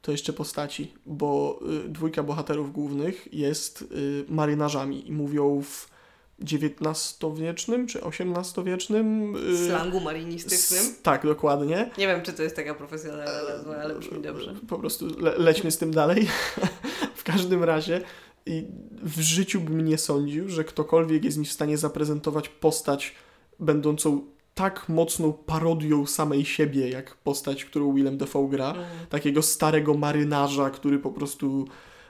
to 0.01 0.11
jeszcze 0.11 0.33
postaci, 0.33 0.91
bo 1.05 1.59
y, 1.85 1.89
dwójka 1.89 2.23
bohaterów 2.23 2.73
głównych 2.73 3.33
jest 3.33 3.81
y, 3.81 4.25
marynarzami 4.29 5.07
i 5.07 5.11
mówią 5.11 5.61
w 5.61 5.93
XIX-wiecznym 6.41 7.87
czy 7.87 8.01
XVIII-wiecznym 8.03 9.35
y, 9.35 9.67
Slangu 9.67 9.99
marinistycznym. 9.99 10.79
s- 10.79 11.01
Tak, 11.01 11.25
dokładnie. 11.25 11.89
Nie 11.97 12.07
wiem, 12.07 12.21
czy 12.21 12.33
to 12.33 12.43
jest 12.43 12.55
taka 12.55 12.73
profesjonalna 12.75 13.43
nazwa, 13.49 13.75
ale 13.77 13.95
brzmi 13.95 14.21
dobrze. 14.21 14.53
Po 14.69 14.79
prostu 14.79 15.07
le 15.19 15.37
lećmy 15.37 15.71
z 15.71 15.77
tym 15.77 15.91
dalej. 15.93 16.27
w 17.15 17.23
każdym 17.23 17.63
razie 17.63 18.01
i 18.45 18.67
w 19.03 19.19
życiu 19.19 19.61
bym 19.61 19.85
nie 19.85 19.97
sądził, 19.97 20.49
że 20.49 20.63
ktokolwiek 20.63 21.23
jest 21.23 21.37
mi 21.37 21.45
w 21.45 21.51
stanie 21.51 21.77
zaprezentować 21.77 22.49
postać 22.49 23.15
będącą 23.59 24.21
tak 24.53 24.89
mocną 24.89 25.33
parodią 25.33 26.05
samej 26.05 26.45
siebie, 26.45 26.89
jak 26.89 27.15
postać, 27.15 27.65
którą 27.65 27.93
Willem 27.93 28.17
Dafoe 28.17 28.47
gra. 28.47 28.67
Mhm. 28.67 28.85
Takiego 29.09 29.41
starego 29.41 29.93
marynarza, 29.93 30.69
który 30.69 30.99
po 30.99 31.11
prostu 31.11 31.67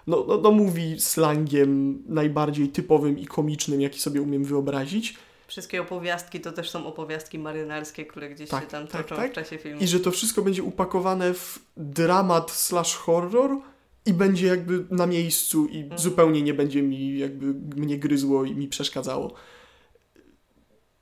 no, 0.07 0.25
no, 0.27 0.37
no 0.37 0.51
mówi 0.51 0.99
slangiem 0.99 2.03
najbardziej 2.05 2.69
typowym 2.69 3.19
i 3.19 3.25
komicznym, 3.25 3.81
jaki 3.81 3.99
sobie 3.99 4.21
umiem 4.21 4.43
wyobrazić. 4.43 5.15
Wszystkie 5.47 5.81
opowiastki 5.81 6.41
to 6.41 6.51
też 6.51 6.69
są 6.69 6.85
opowiastki 6.85 7.39
marynarskie, 7.39 8.05
które 8.05 8.29
gdzieś 8.29 8.49
Tak, 8.49 8.63
się 8.63 8.69
tam 8.69 8.87
tak, 8.87 9.03
toczą 9.03 9.15
tak. 9.15 9.31
w 9.31 9.35
czasie 9.35 9.57
filmu. 9.57 9.81
I 9.81 9.87
że 9.87 9.99
to 9.99 10.11
wszystko 10.11 10.41
będzie 10.41 10.63
upakowane 10.63 11.33
w 11.33 11.59
dramat 11.77 12.51
slash 12.51 12.95
horror 12.95 13.57
i 14.05 14.13
będzie 14.13 14.47
jakby 14.47 14.85
na 14.91 15.07
miejscu 15.07 15.65
i 15.65 15.89
zupełnie 15.95 16.41
nie 16.41 16.53
będzie 16.53 16.83
mi 16.83 17.17
jakby 17.17 17.53
mnie 17.81 17.97
gryzło 17.97 18.45
i 18.45 18.55
mi 18.55 18.67
przeszkadzało. 18.67 19.33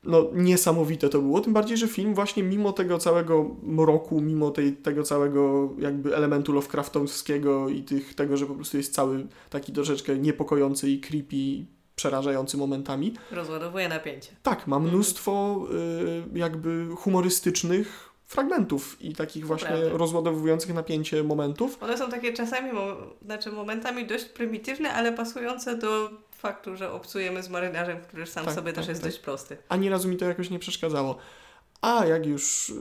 no 0.03 0.29
niesamowite 0.33 1.09
to 1.09 1.21
było, 1.21 1.41
tym 1.41 1.53
bardziej, 1.53 1.77
że 1.77 1.87
film 1.87 2.13
właśnie 2.15 2.43
mimo 2.43 2.73
tego 2.73 2.97
całego 2.97 3.55
mroku, 3.63 4.21
mimo 4.21 4.51
tej, 4.51 4.73
tego 4.73 5.03
całego 5.03 5.73
jakby 5.79 6.15
elementu 6.15 6.53
Lovecraftowskiego 6.53 7.69
i 7.69 7.83
tych, 7.83 8.15
tego, 8.15 8.37
że 8.37 8.45
po 8.45 8.55
prostu 8.55 8.77
jest 8.77 8.93
cały 8.93 9.27
taki 9.49 9.71
troszeczkę 9.71 10.17
niepokojący 10.17 10.89
i 10.89 10.99
creepy, 10.99 11.65
przerażający 11.95 12.57
momentami. 12.57 13.13
Rozładowuje 13.31 13.89
napięcie. 13.89 14.31
Tak, 14.43 14.67
ma 14.67 14.79
mnóstwo 14.79 15.61
y, 16.35 16.39
jakby 16.39 16.87
humorystycznych 16.95 18.10
fragmentów 18.31 19.01
i 19.01 19.15
takich 19.15 19.47
właśnie 19.47 19.67
prawda. 19.67 19.97
rozładowujących 19.97 20.73
napięcie 20.73 21.23
momentów. 21.23 21.77
One 21.83 21.97
są 21.97 22.09
takie 22.09 22.33
czasami, 22.33 22.71
znaczy 23.25 23.51
momentami 23.51 24.07
dość 24.07 24.25
prymitywne, 24.25 24.93
ale 24.93 25.13
pasujące 25.13 25.77
do 25.77 26.09
faktu, 26.31 26.75
że 26.75 26.91
obcujemy 26.91 27.43
z 27.43 27.49
marynarzem, 27.49 28.01
który 28.01 28.25
sam 28.25 28.45
Tak, 28.45 28.55
sobie 28.55 28.73
tak, 28.73 28.75
też 28.75 28.87
jest 28.87 29.01
tak. 29.01 29.11
dość 29.11 29.23
prosty. 29.23 29.57
Ani 29.69 29.89
razu 29.89 30.09
mi 30.09 30.17
to 30.17 30.25
jakoś 30.25 30.49
nie 30.49 30.59
przeszkadzało. 30.59 31.17
A 31.81 32.05
jak 32.05 32.25
już 32.25 32.69
y, 32.69 32.73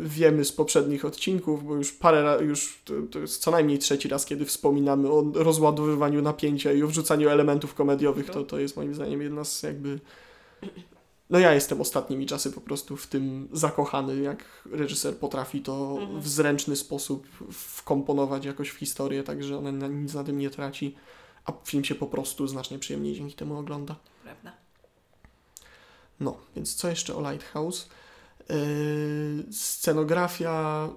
wiemy 0.00 0.44
z 0.44 0.52
poprzednich 0.52 1.04
odcinków, 1.04 1.64
bo 1.64 1.74
już 1.74 1.92
parę 1.92 2.38
już 2.40 2.80
to, 2.84 2.94
to 3.10 3.18
jest 3.18 3.42
co 3.42 3.50
najmniej 3.50 3.78
trzeci 3.78 4.08
raz, 4.08 4.26
kiedy 4.26 4.44
wspominamy 4.44 5.10
o 5.10 5.24
rozładowywaniu 5.34 6.22
napięcia 6.22 6.72
i 6.72 6.82
o 6.82 6.86
wrzucaniu 6.86 7.28
elementów 7.28 7.74
komediowych, 7.74 8.30
to, 8.30 8.44
to 8.44 8.58
jest 8.58 8.76
moim 8.76 8.94
zdaniem 8.94 9.22
jedna 9.22 9.44
z 9.44 9.62
jakby... 9.62 10.00
No 11.30 11.38
ja 11.38 11.54
jestem 11.54 11.80
ostatnimi 11.80 12.26
czasy 12.26 12.52
po 12.52 12.60
prostu 12.60 12.96
w 12.96 13.06
tym 13.06 13.48
zakochany, 13.52 14.16
jak 14.16 14.44
reżyser 14.72 15.16
potrafi 15.16 15.60
to 15.60 15.96
Mhm. 16.00 16.20
w 16.20 16.28
zręczny 16.28 16.76
sposób 16.76 17.26
wkomponować 17.52 18.44
jakoś 18.44 18.68
w 18.70 18.76
historię, 18.76 19.22
tak 19.22 19.44
że 19.44 19.58
ona 19.58 19.72
na, 19.72 19.88
nic 19.88 20.14
na 20.14 20.24
tym 20.24 20.38
nie 20.38 20.50
traci, 20.50 20.96
a 21.44 21.52
film 21.64 21.84
się 21.84 21.94
po 21.94 22.06
prostu 22.06 22.46
znacznie 22.46 22.78
przyjemniej 22.78 23.14
dzięki 23.14 23.34
temu 23.34 23.58
ogląda. 23.58 23.96
Prawda? 24.22 24.52
No, 26.20 26.36
więc 26.56 26.74
co 26.74 26.88
jeszcze 26.88 27.16
o 27.16 27.30
Lighthouse? 27.30 27.88
Yy, 28.48 29.52
scenografia 29.52 30.88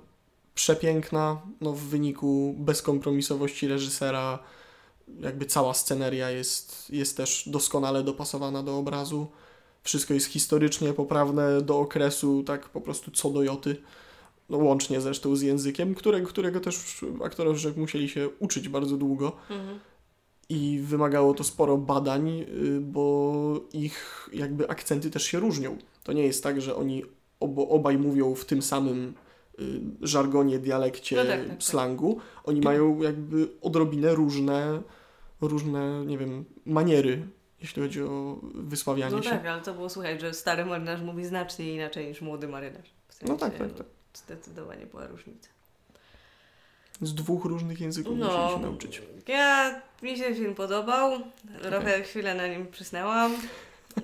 przepiękna, 0.55 1.41
no 1.61 1.73
w 1.73 1.79
wyniku 1.79 2.55
bezkompromisowości 2.57 3.67
reżysera, 3.67 4.39
jakby 5.19 5.45
cała 5.45 5.73
sceneria 5.73 6.29
jest, 6.29 6.89
jest 6.89 7.17
też 7.17 7.49
doskonale 7.49 8.03
dopasowana 8.03 8.63
do 8.63 8.77
obrazu. 8.77 9.27
Wszystko 9.83 10.13
jest 10.13 10.27
historycznie 10.27 10.93
poprawne 10.93 11.61
do 11.61 11.79
okresu, 11.79 12.43
tak 12.43 12.69
po 12.69 12.81
prostu 12.81 13.11
co 13.11 13.29
do 13.29 13.43
joty. 13.43 13.75
No, 14.49 14.57
łącznie 14.57 15.01
zresztą 15.01 15.35
z 15.35 15.41
językiem, 15.41 15.95
którego, 15.95 16.27
którego 16.27 16.59
też 16.59 17.05
aktorzy 17.23 17.73
musieli 17.77 18.09
się 18.09 18.29
uczyć 18.39 18.69
bardzo 18.69 18.97
długo 18.97 19.31
Mhm. 19.49 19.79
i 20.49 20.79
wymagało 20.83 21.33
to 21.33 21.43
sporo 21.43 21.77
badań, 21.77 22.29
y, 22.29 22.45
bo 22.81 23.59
ich 23.73 24.29
jakby 24.33 24.69
akcenty 24.69 25.09
też 25.09 25.23
się 25.23 25.39
różnią. 25.39 25.77
To 26.03 26.13
nie 26.13 26.23
jest 26.23 26.43
tak, 26.43 26.61
że 26.61 26.75
oni 26.75 27.03
obo, 27.39 27.69
obaj 27.69 27.97
mówią 27.97 28.35
w 28.35 28.45
tym 28.45 28.61
samym 28.61 29.13
y, 29.59 29.63
żargonie, 30.01 30.59
dialekcie, 30.59 31.15
No 31.15 31.25
tak, 31.25 31.39
tak, 31.39 31.49
tak. 31.49 31.63
slangu. 31.63 32.17
Oni 32.43 32.61
mają 32.61 33.01
jakby 33.01 33.47
odrobinę 33.61 34.15
różne, 34.15 34.81
różne, 35.41 36.05
nie 36.05 36.17
wiem, 36.17 36.45
maniery, 36.65 37.27
jeśli 37.63 37.81
chodzi 37.81 38.01
o 38.03 38.37
wysławianie 38.43 39.15
No 39.15 39.21
się. 39.23 39.29
tak, 39.29 39.45
ale 39.45 39.61
to 39.61 39.73
było 39.73 39.89
słuchać, 39.89 40.21
że 40.21 40.33
stary 40.33 40.65
marynarz 40.65 41.01
mówi 41.01 41.25
znacznie 41.25 41.73
inaczej 41.75 42.07
niż 42.07 42.21
młody 42.21 42.47
marynarz. 42.47 42.89
W 43.07 43.13
sensie, 43.13 43.33
No 43.33 43.39
tak, 43.39 43.57
tak, 43.57 43.73
tak. 43.73 43.85
Zdecydowanie 44.13 44.85
była 44.85 45.07
różnica. 45.07 45.49
Z 47.01 47.13
dwóch 47.15 47.45
różnych 47.45 47.81
języków 47.81 48.17
musieli 48.17 48.37
No, 48.37 48.49
się 48.49 48.59
nauczyć. 48.59 49.01
ja, 49.27 49.81
mi 50.01 50.17
się 50.17 50.35
film 50.35 50.55
podobał, 50.55 51.11
trochę 51.61 52.01
chwilę 52.03 52.35
na 52.35 52.47
nim 52.47 52.67
przysnęłam 52.67 53.33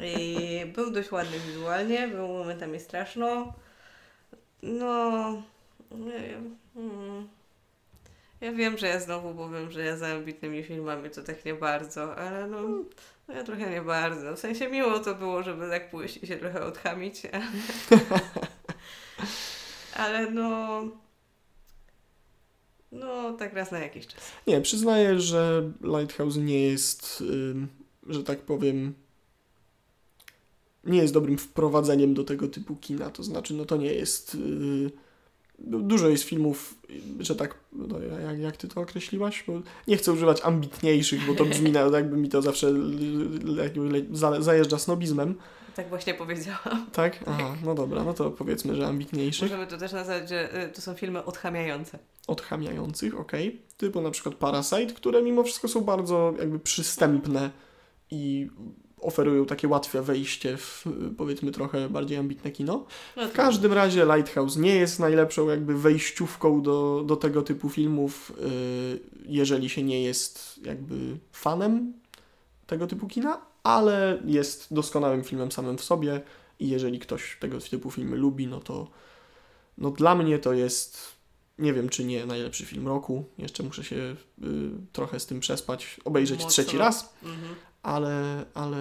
i 0.01 0.37
był 0.75 0.91
dość 0.91 1.11
ładny 1.11 1.39
wizualnie, 1.39 2.07
był 2.07 2.27
momentami 2.27 2.79
straszno. 2.79 3.53
No, 4.63 5.21
nie 5.91 6.19
wiem. 6.29 6.55
mm. 6.75 7.27
Ja 8.41 8.51
wiem, 8.51 8.77
że 8.77 8.87
ja 8.87 8.99
znowu 8.99 9.33
powiem, 9.35 9.71
że 9.71 9.81
ja 9.85 9.97
za 9.97 10.07
ambitnymi 10.07 10.63
filmami 10.63 11.09
to 11.09 11.23
tak 11.23 11.45
nie 11.45 11.53
bardzo, 11.53 12.15
ale 12.15 12.47
no, 12.47 12.57
no 13.29 13.35
ja 13.35 13.43
trochę 13.43 13.69
nie 13.69 13.81
bardzo. 13.81 14.35
W 14.35 14.39
sensie 14.39 14.69
miło 14.69 14.99
to 14.99 15.15
było, 15.15 15.43
żeby 15.43 15.69
tak 15.69 15.89
pójść 15.89 16.23
i 16.23 16.27
się 16.27 16.37
trochę 16.37 16.65
odchamić, 16.65 17.21
ale, 19.95 20.31
no... 20.31 20.81
No, 22.91 23.33
tak 23.33 23.53
raz 23.53 23.71
na 23.71 23.79
jakiś 23.79 24.07
czas. 24.07 24.31
Nie, 24.47 24.61
przyznaję, 24.61 25.19
że 25.19 25.71
Lighthouse 25.81 26.37
nie 26.37 26.61
jest, 26.61 27.21
ym, 27.21 27.67
że 28.07 28.23
tak 28.23 28.39
powiem, 28.39 28.93
nie 30.83 31.01
jest 31.01 31.13
dobrym 31.13 31.37
wprowadzeniem 31.37 32.13
do 32.13 32.23
tego 32.23 32.47
typu 32.47 32.75
kina. 32.75 33.09
To 33.09 33.23
znaczy, 33.23 33.53
no 33.53 33.65
to 33.65 33.77
nie 33.77 33.93
jest. 33.93 34.35
Yy, 34.35 34.91
dużo 35.61 36.09
jest 36.09 36.23
filmów, 36.23 36.75
że 37.19 37.35
tak. 37.35 37.55
No, 37.73 37.99
jak, 37.99 38.39
jak 38.39 38.57
ty 38.57 38.67
to 38.67 38.81
określiłaś? 38.81 39.43
Bo 39.47 39.61
nie 39.87 39.97
chcę 39.97 40.13
używać 40.13 40.41
ambitniejszych, 40.41 41.25
bo 41.27 41.35
to 41.35 41.45
brzmi 41.45 41.71
na, 41.71 41.79
jakby 41.79 42.17
mi 42.17 42.29
to 42.29 42.41
zawsze 42.41 42.71
le- 42.71 44.01
za- 44.11 44.41
zajeżdża 44.41 44.77
snobizmem. 44.79 45.35
Tak 45.75 45.89
właśnie 45.89 46.13
powiedziałam. 46.13 46.85
Tak? 46.93 47.19
Aha, 47.27 47.55
no 47.65 47.75
dobra, 47.75 48.03
no 48.03 48.13
to 48.13 48.31
powiedzmy, 48.31 48.75
że 48.75 48.87
ambitniejszych. 48.87 49.51
Możemy 49.51 49.67
to 49.67 49.77
też 49.77 49.91
nazwać, 49.91 50.29
że 50.29 50.65
y, 50.65 50.69
to 50.69 50.81
są 50.81 50.93
filmy 50.93 51.25
odchamiające. 51.25 51.99
odchamiających, 52.27 53.19
ok, 53.19 53.31
typu 53.77 54.01
na 54.01 54.11
przykład 54.11 54.35
Parasite, 54.35 54.93
które 54.93 55.21
mimo 55.21 55.43
wszystko 55.43 55.67
są 55.67 55.81
bardzo 55.81 56.33
jakby 56.39 56.59
przystępne 56.59 57.49
i 58.11 58.47
oferują 59.01 59.45
takie 59.45 59.67
łatwe 59.67 60.01
wejście 60.01 60.57
w 60.57 60.85
powiedzmy 61.17 61.51
trochę 61.51 61.89
bardziej 61.89 62.17
ambitne 62.17 62.51
kino. 62.51 62.85
No 63.15 63.27
W 63.27 63.31
każdym 63.33 63.73
razie 63.73 64.05
Lighthouse 64.05 64.57
nie 64.57 64.75
jest 64.75 64.99
najlepszą 64.99 65.49
jakby 65.49 65.77
wejściówką 65.77 66.61
do, 66.61 67.03
do 67.05 67.15
tego 67.15 67.41
typu 67.41 67.69
filmów, 67.69 68.31
y, 68.39 68.99
jeżeli 69.25 69.69
się 69.69 69.83
nie 69.83 70.03
jest 70.03 70.59
jakby 70.65 71.17
fanem 71.31 71.93
tego 72.67 72.87
typu 72.87 73.07
kina, 73.07 73.41
ale 73.63 74.21
jest 74.25 74.73
doskonałym 74.73 75.23
filmem 75.23 75.51
samym 75.51 75.77
w 75.77 75.83
sobie 75.83 76.21
i 76.59 76.69
jeżeli 76.69 76.99
ktoś 76.99 77.37
tego 77.39 77.59
typu 77.59 77.91
filmy 77.91 78.17
lubi, 78.17 78.47
no 78.47 78.59
to 78.59 78.87
no 79.77 79.91
dla 79.91 80.15
mnie 80.15 80.39
to 80.39 80.53
jest 80.53 81.19
nie 81.59 81.73
wiem 81.73 81.89
czy 81.89 82.03
nie 82.05 82.25
najlepszy 82.25 82.65
film 82.65 82.87
roku. 82.87 83.25
Jeszcze 83.37 83.63
muszę 83.63 83.83
się 83.83 83.95
y, 83.95 84.15
trochę 84.91 85.19
z 85.19 85.25
tym 85.25 85.39
przespać, 85.39 85.99
obejrzeć 86.05 86.39
Mocno. 86.39 86.51
trzeci 86.51 86.77
raz, 86.77 87.13
Mhm. 87.23 87.55
Ale, 87.89 88.45
ale 88.53 88.77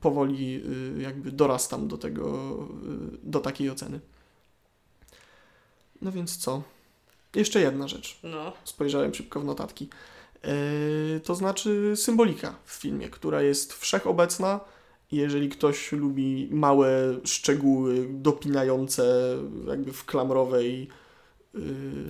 powoli 0.00 0.62
y, 0.98 1.02
jakby 1.02 1.32
dorastam 1.32 1.88
do 1.88 1.98
tego, 1.98 2.52
y, 3.14 3.18
do 3.22 3.40
takiej 3.40 3.70
oceny. 3.70 4.00
No 6.02 6.12
więc 6.12 6.36
co? 6.36 6.62
Jeszcze 7.34 7.60
jedna 7.60 7.88
rzecz. 7.88 8.18
No, 8.22 8.52
Spojrzałem 8.64 9.14
szybko 9.14 9.40
w 9.40 9.44
notatki. 9.44 9.88
Yy, 10.44 11.20
to 11.20 11.34
znaczy 11.34 11.92
symbolika 11.96 12.54
w 12.64 12.72
filmie, 12.72 13.08
która 13.08 13.42
jest 13.42 13.72
wszechobecna. 13.72 14.60
Jeżeli 15.12 15.48
ktoś 15.48 15.92
lubi 15.92 16.48
małe 16.50 16.90
szczegóły 17.24 18.06
dopinające 18.10 19.36
jakby 19.68 19.92
w 19.92 20.04
klamrowej 20.04 20.88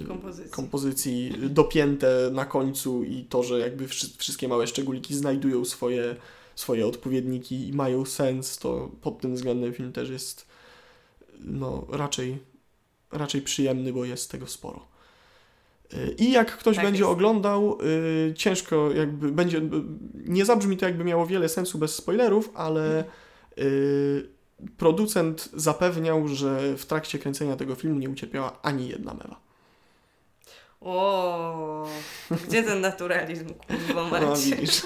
Kompozycji. 0.08 0.50
kompozycji, 0.52 1.32
dopięte 1.50 2.30
na 2.32 2.44
końcu 2.44 3.04
i 3.04 3.24
to, 3.24 3.42
że 3.42 3.58
jakby 3.58 3.88
wszy- 3.88 4.18
wszystkie 4.18 4.48
małe 4.48 4.66
szczególiki 4.66 5.14
znajdują 5.14 5.64
swoje, 5.64 6.16
swoje 6.54 6.86
odpowiedniki 6.86 7.68
i 7.68 7.72
mają 7.72 8.04
sens, 8.04 8.58
to 8.58 8.90
pod 9.02 9.20
tym 9.20 9.34
względem 9.34 9.72
film 9.72 9.92
też 9.92 10.10
jest 10.10 10.46
no, 11.40 11.86
raczej, 11.90 12.38
raczej 13.12 13.42
przyjemny, 13.42 13.92
bo 13.92 14.04
jest 14.04 14.30
tego 14.30 14.46
sporo. 14.46 14.86
Y, 15.94 16.14
I 16.18 16.32
jak 16.32 16.56
ktoś 16.58 16.76
Tak 16.76 16.84
będzie 16.84 17.00
jest. 17.00 17.12
oglądał, 17.12 17.78
y, 18.30 18.34
ciężko 18.34 18.92
jakby 18.92 19.32
będzie, 19.32 19.58
y, 19.58 19.62
nie 20.14 20.44
zabrzmi 20.44 20.76
to 20.76 20.86
jakby 20.86 21.04
miało 21.04 21.26
wiele 21.26 21.48
sensu 21.48 21.78
bez 21.78 21.94
spoilerów, 21.94 22.50
ale 22.54 23.04
y, 23.58 24.28
producent 24.78 25.48
zapewniał, 25.54 26.28
że 26.28 26.76
w 26.76 26.86
trakcie 26.86 27.18
kręcenia 27.18 27.56
tego 27.56 27.74
filmu 27.74 27.98
nie 28.00 28.10
ucierpiała 28.10 28.58
ani 28.62 28.88
jedna 28.88 29.14
mewa. 29.14 29.36
o, 30.80 31.86
gdzie 32.48 32.62
ten 32.62 32.80
naturalizm, 32.80 33.46
kurwa 33.54 34.02
No, 34.20 34.28
macie? 34.30 34.56
widzisz. 34.56 34.82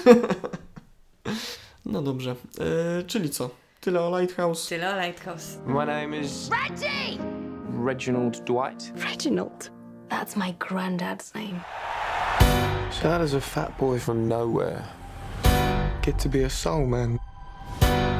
no 1.85 2.01
dobrze, 2.01 2.35
y, 2.99 3.03
czyli 3.03 3.29
co? 3.29 3.49
Tyle 3.81 4.01
o 4.01 4.19
Lighthouse. 4.19 4.67
Tyle 4.69 4.93
o 4.93 4.95
Lighthouse. 4.95 5.57
My 5.65 5.85
name 5.85 6.17
is 6.19 6.49
Reggie! 6.49 7.17
Reginald 7.85 8.43
Dwight. 8.43 8.91
Reginald. 9.11 9.71
That's 10.09 10.35
my 10.35 10.53
granddad's 10.59 11.33
name. 11.35 11.59
So 12.91 13.09
how 13.09 13.17
does 13.19 13.33
a 13.33 13.41
fat 13.41 13.77
boy 13.79 13.99
from 13.99 14.27
nowhere 14.27 14.83
get 16.05 16.19
to 16.19 16.29
be 16.29 16.43
a 16.45 16.49
soul 16.49 16.85
man? 16.85 17.19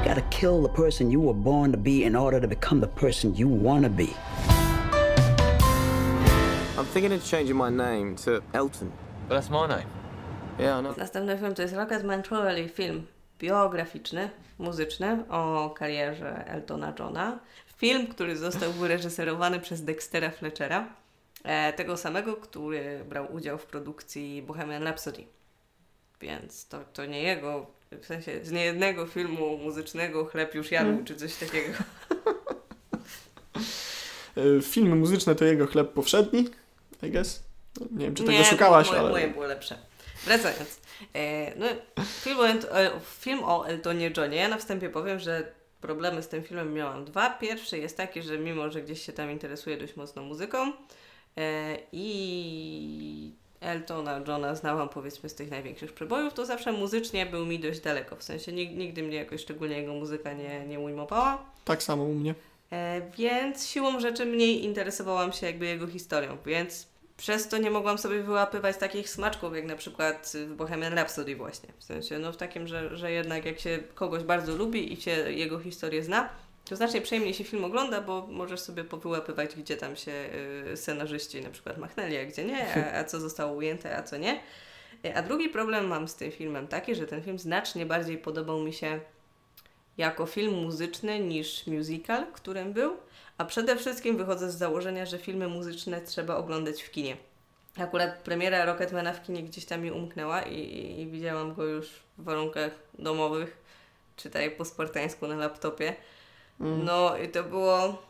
Gotta 0.04 0.22
kill 0.30 0.62
the 0.62 0.70
person 0.70 1.12
you 1.12 1.20
were 1.20 1.34
born 1.34 1.72
to 1.72 1.78
be 1.78 2.04
in 2.04 2.16
order 2.16 2.40
to 2.42 2.48
become 2.48 2.82
the 2.82 2.88
person 2.88 3.36
you 3.36 3.48
want 3.48 3.84
to 3.84 3.90
be. 3.90 4.14
I'm 6.78 6.86
thinking 6.86 7.14
of 7.14 7.24
changing 7.24 7.56
my 7.56 7.70
name 7.70 8.16
to 8.18 8.42
Elton. 8.54 8.92
But 9.28 9.36
that's 9.36 9.50
my 9.50 9.68
name. 9.68 9.88
Yeah, 10.60 10.78
I 10.78 10.82
know. 10.82 10.94
Następny 10.94 11.38
film 11.38 11.56
to 11.56 11.62
jest 11.62 11.76
Rocketman 11.76 12.24
Trolley 12.24 12.70
film. 12.70 13.08
biograficzny, 13.42 14.30
muzyczny 14.60 15.24
o 15.30 15.70
karierze 15.70 16.48
Eltona 16.48 16.94
Johna. 17.00 17.40
Film, 17.78 18.08
który 18.08 18.38
został 18.38 18.72
wyreżyserowany 18.72 19.60
przez 19.60 19.84
Dextera 19.84 20.30
Fletchera, 20.30 20.88
e, 21.44 21.74
tego 21.74 21.98
samego, 21.98 22.36
który 22.36 23.06
brał 23.10 23.34
udział 23.34 23.58
w 23.58 23.66
produkcji 23.66 24.42
Bohemian 24.42 24.84
Rhapsody. 24.84 25.24
Więc 26.22 26.68
to, 26.68 26.80
to 26.94 27.06
nie 27.06 27.22
jego, 27.22 27.66
w 28.02 28.06
sensie 28.06 28.40
z 28.46 28.52
niejednego 28.52 29.06
filmu 29.06 29.58
muzycznego 29.58 30.26
chleb 30.26 30.56
już 30.56 30.72
jadł, 30.72 30.90
Mm. 30.90 31.06
czy 31.06 31.16
coś 31.16 31.36
takiego. 31.36 31.74
E, 34.38 34.62
Filmy 34.62 34.96
muzyczne 34.96 35.36
to 35.36 35.46
jego 35.46 35.68
chleb 35.68 35.94
powszedni, 35.94 36.50
I 37.04 37.12
guess. 37.12 37.44
No, 37.80 37.88
Nie 37.92 38.06
wiem, 38.06 38.16
czy 38.16 38.24
tego 38.24 38.38
Nie, 38.38 38.46
szukałaś, 38.46 38.88
moje, 38.88 39.00
ale... 39.00 39.10
moje 39.10 39.28
było 39.28 39.46
lepsze. 39.46 39.78
Wracając. 40.26 40.80
E, 41.16 41.56
no, 41.60 41.66
film, 42.06 42.38
o, 42.40 42.48
e, 42.80 42.92
film 43.20 43.44
o 43.44 43.68
Eltonie 43.68 44.12
Johnie. 44.18 44.38
Ja 44.38 44.48
na 44.50 44.58
wstępie 44.58 44.90
powiem, 44.90 45.20
że 45.20 45.52
problemy 45.82 46.24
z 46.24 46.28
tym 46.28 46.44
filmem 46.44 46.74
miałam 46.74 47.06
dwa. 47.06 47.30
Pierwszy 47.30 47.78
jest 47.78 47.98
taki, 47.98 48.22
że 48.22 48.38
mimo, 48.38 48.72
że 48.72 48.82
gdzieś 48.82 49.06
się 49.06 49.14
tam 49.14 49.32
interesuję 49.32 49.78
dość 49.78 49.96
mocno 49.96 50.22
muzyką 50.24 50.74
e, 51.38 51.78
i 51.92 53.34
Eltona 53.62 54.22
Johna 54.28 54.56
znałam 54.56 54.90
powiedzmy 54.90 55.30
z 55.30 55.36
tych 55.36 55.52
największych 55.52 55.94
przebojów, 55.94 56.34
to 56.34 56.46
zawsze 56.46 56.72
muzycznie 56.72 57.26
był 57.26 57.46
mi 57.46 57.60
dość 57.60 57.80
daleko. 57.80 58.16
W 58.16 58.24
sensie 58.24 58.52
nig- 58.52 58.76
nigdy 58.78 59.04
mnie 59.04 59.18
jakoś 59.18 59.42
szczególnie 59.42 59.78
jego 59.78 59.94
muzyka 59.94 60.34
nie, 60.34 60.66
nie 60.68 60.80
ujmowała. 60.80 61.46
Tak 61.66 61.84
samo 61.84 62.04
u 62.04 62.14
mnie. 62.14 62.36
E, 62.72 63.02
więc 63.18 63.68
siłą 63.68 64.00
rzeczy 64.00 64.26
mniej 64.26 64.64
interesowałam 64.64 65.34
się 65.34 65.46
jakby 65.48 65.66
jego 65.66 65.88
historią, 65.88 66.38
więc 66.46 66.88
przez 67.18 67.48
to 67.48 67.58
nie 67.58 67.72
mogłam 67.72 67.98
sobie 67.98 68.24
wyłapywać 68.24 68.78
takich 68.78 69.10
smaczków, 69.10 69.56
jak 69.56 69.66
na 69.66 69.76
przykład 69.76 70.34
w 70.36 70.54
Bohemian 70.56 70.94
Rhapsody 70.94 71.36
właśnie. 71.36 71.70
W 71.78 71.84
sensie, 71.84 72.20
no 72.20 72.32
w 72.32 72.38
takim, 72.38 72.68
że, 72.68 72.98
że 72.98 73.12
jednak 73.12 73.46
jak 73.46 73.60
się 73.60 73.80
kogoś 73.96 74.24
bardzo 74.24 74.56
lubi 74.56 74.94
i 74.94 75.02
się 75.02 75.12
jego 75.12 75.60
historię 75.60 76.04
zna, 76.04 76.30
to 76.72 76.76
znacznie 76.76 77.02
przyjemniej 77.02 77.34
się 77.34 77.44
film 77.44 77.66
ogląda, 77.66 78.02
bo 78.02 78.28
możesz 78.28 78.60
sobie 78.60 78.84
powyłapywać, 78.84 79.56
gdzie 79.56 79.78
tam 79.78 79.96
się 79.96 80.12
y, 80.72 80.78
scenarzyści 80.78 81.42
na 81.42 81.50
przykład 81.50 81.78
machnęli, 81.78 82.18
a 82.18 82.26
gdzie 82.26 82.46
nie, 82.46 82.94
a, 82.94 82.98
a 83.00 83.04
co 83.04 83.20
zostało 83.20 83.54
ujęte, 83.54 83.98
a 83.98 84.04
co 84.04 84.18
nie. 84.18 84.42
E, 85.06 85.16
A 85.16 85.22
drugi 85.22 85.50
problem 85.50 85.88
mam 85.88 86.08
z 86.08 86.16
tym 86.16 86.32
filmem 86.32 86.68
taki, 86.68 86.96
że 86.96 87.08
ten 87.08 87.24
film 87.24 87.40
znacznie 87.40 87.86
bardziej 87.86 88.18
podobał 88.18 88.60
mi 88.60 88.74
się 88.74 89.00
jako 89.98 90.26
film 90.26 90.54
muzyczny 90.54 91.20
niż 91.20 91.68
musical, 91.68 92.26
którym 92.34 92.74
był, 92.74 92.98
a 93.38 93.46
przede 93.46 93.76
wszystkim 93.76 94.18
wychodzę 94.18 94.52
z 94.52 94.56
założenia, 94.56 95.06
że 95.06 95.18
filmy 95.18 95.48
muzyczne 95.48 96.02
trzeba 96.02 96.36
oglądać 96.36 96.84
w 96.84 96.92
kinie. 96.92 97.18
Akurat 97.78 98.18
premiera 98.18 98.66
Rocketmana 98.66 99.14
w 99.14 99.24
kinie 99.24 99.44
gdzieś 99.44 99.66
tam 99.66 99.82
mi 99.82 99.92
umknęła 99.92 100.42
i, 100.42 100.60
i, 100.60 101.02
i 101.02 101.08
widziałam 101.08 101.54
go 101.54 101.64
już 101.64 101.88
w 102.18 102.24
warunkach 102.24 102.72
domowych, 103.00 103.58
czytaj 104.16 104.52
po 104.52 104.66
spartańsku 104.66 105.28
na 105.28 105.36
laptopie. 105.36 105.96
No 106.62 107.18
i 107.18 107.30
to 107.30 107.44
było... 107.44 108.02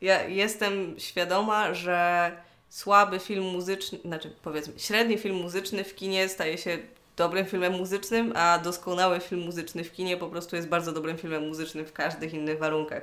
Ja 0.00 0.22
jestem 0.22 0.94
świadoma, 0.98 1.74
że 1.74 2.32
słaby 2.68 3.18
film 3.18 3.44
muzyczny, 3.44 3.98
znaczy 4.04 4.30
powiedzmy 4.42 4.72
średni 4.76 5.18
film 5.18 5.36
muzyczny 5.36 5.84
w 5.84 5.94
kinie 5.94 6.28
staje 6.28 6.58
się 6.58 6.78
dobrym 7.16 7.46
filmem 7.46 7.72
muzycznym, 7.72 8.32
a 8.36 8.58
doskonały 8.58 9.20
film 9.20 9.42
muzyczny 9.42 9.84
w 9.84 9.92
kinie 9.92 10.16
po 10.16 10.28
prostu 10.28 10.56
jest 10.56 10.68
bardzo 10.68 10.92
dobrym 10.92 11.18
filmem 11.18 11.48
muzycznym 11.48 11.86
w 11.86 11.92
każdych 11.92 12.34
innych 12.34 12.58
warunkach. 12.58 13.02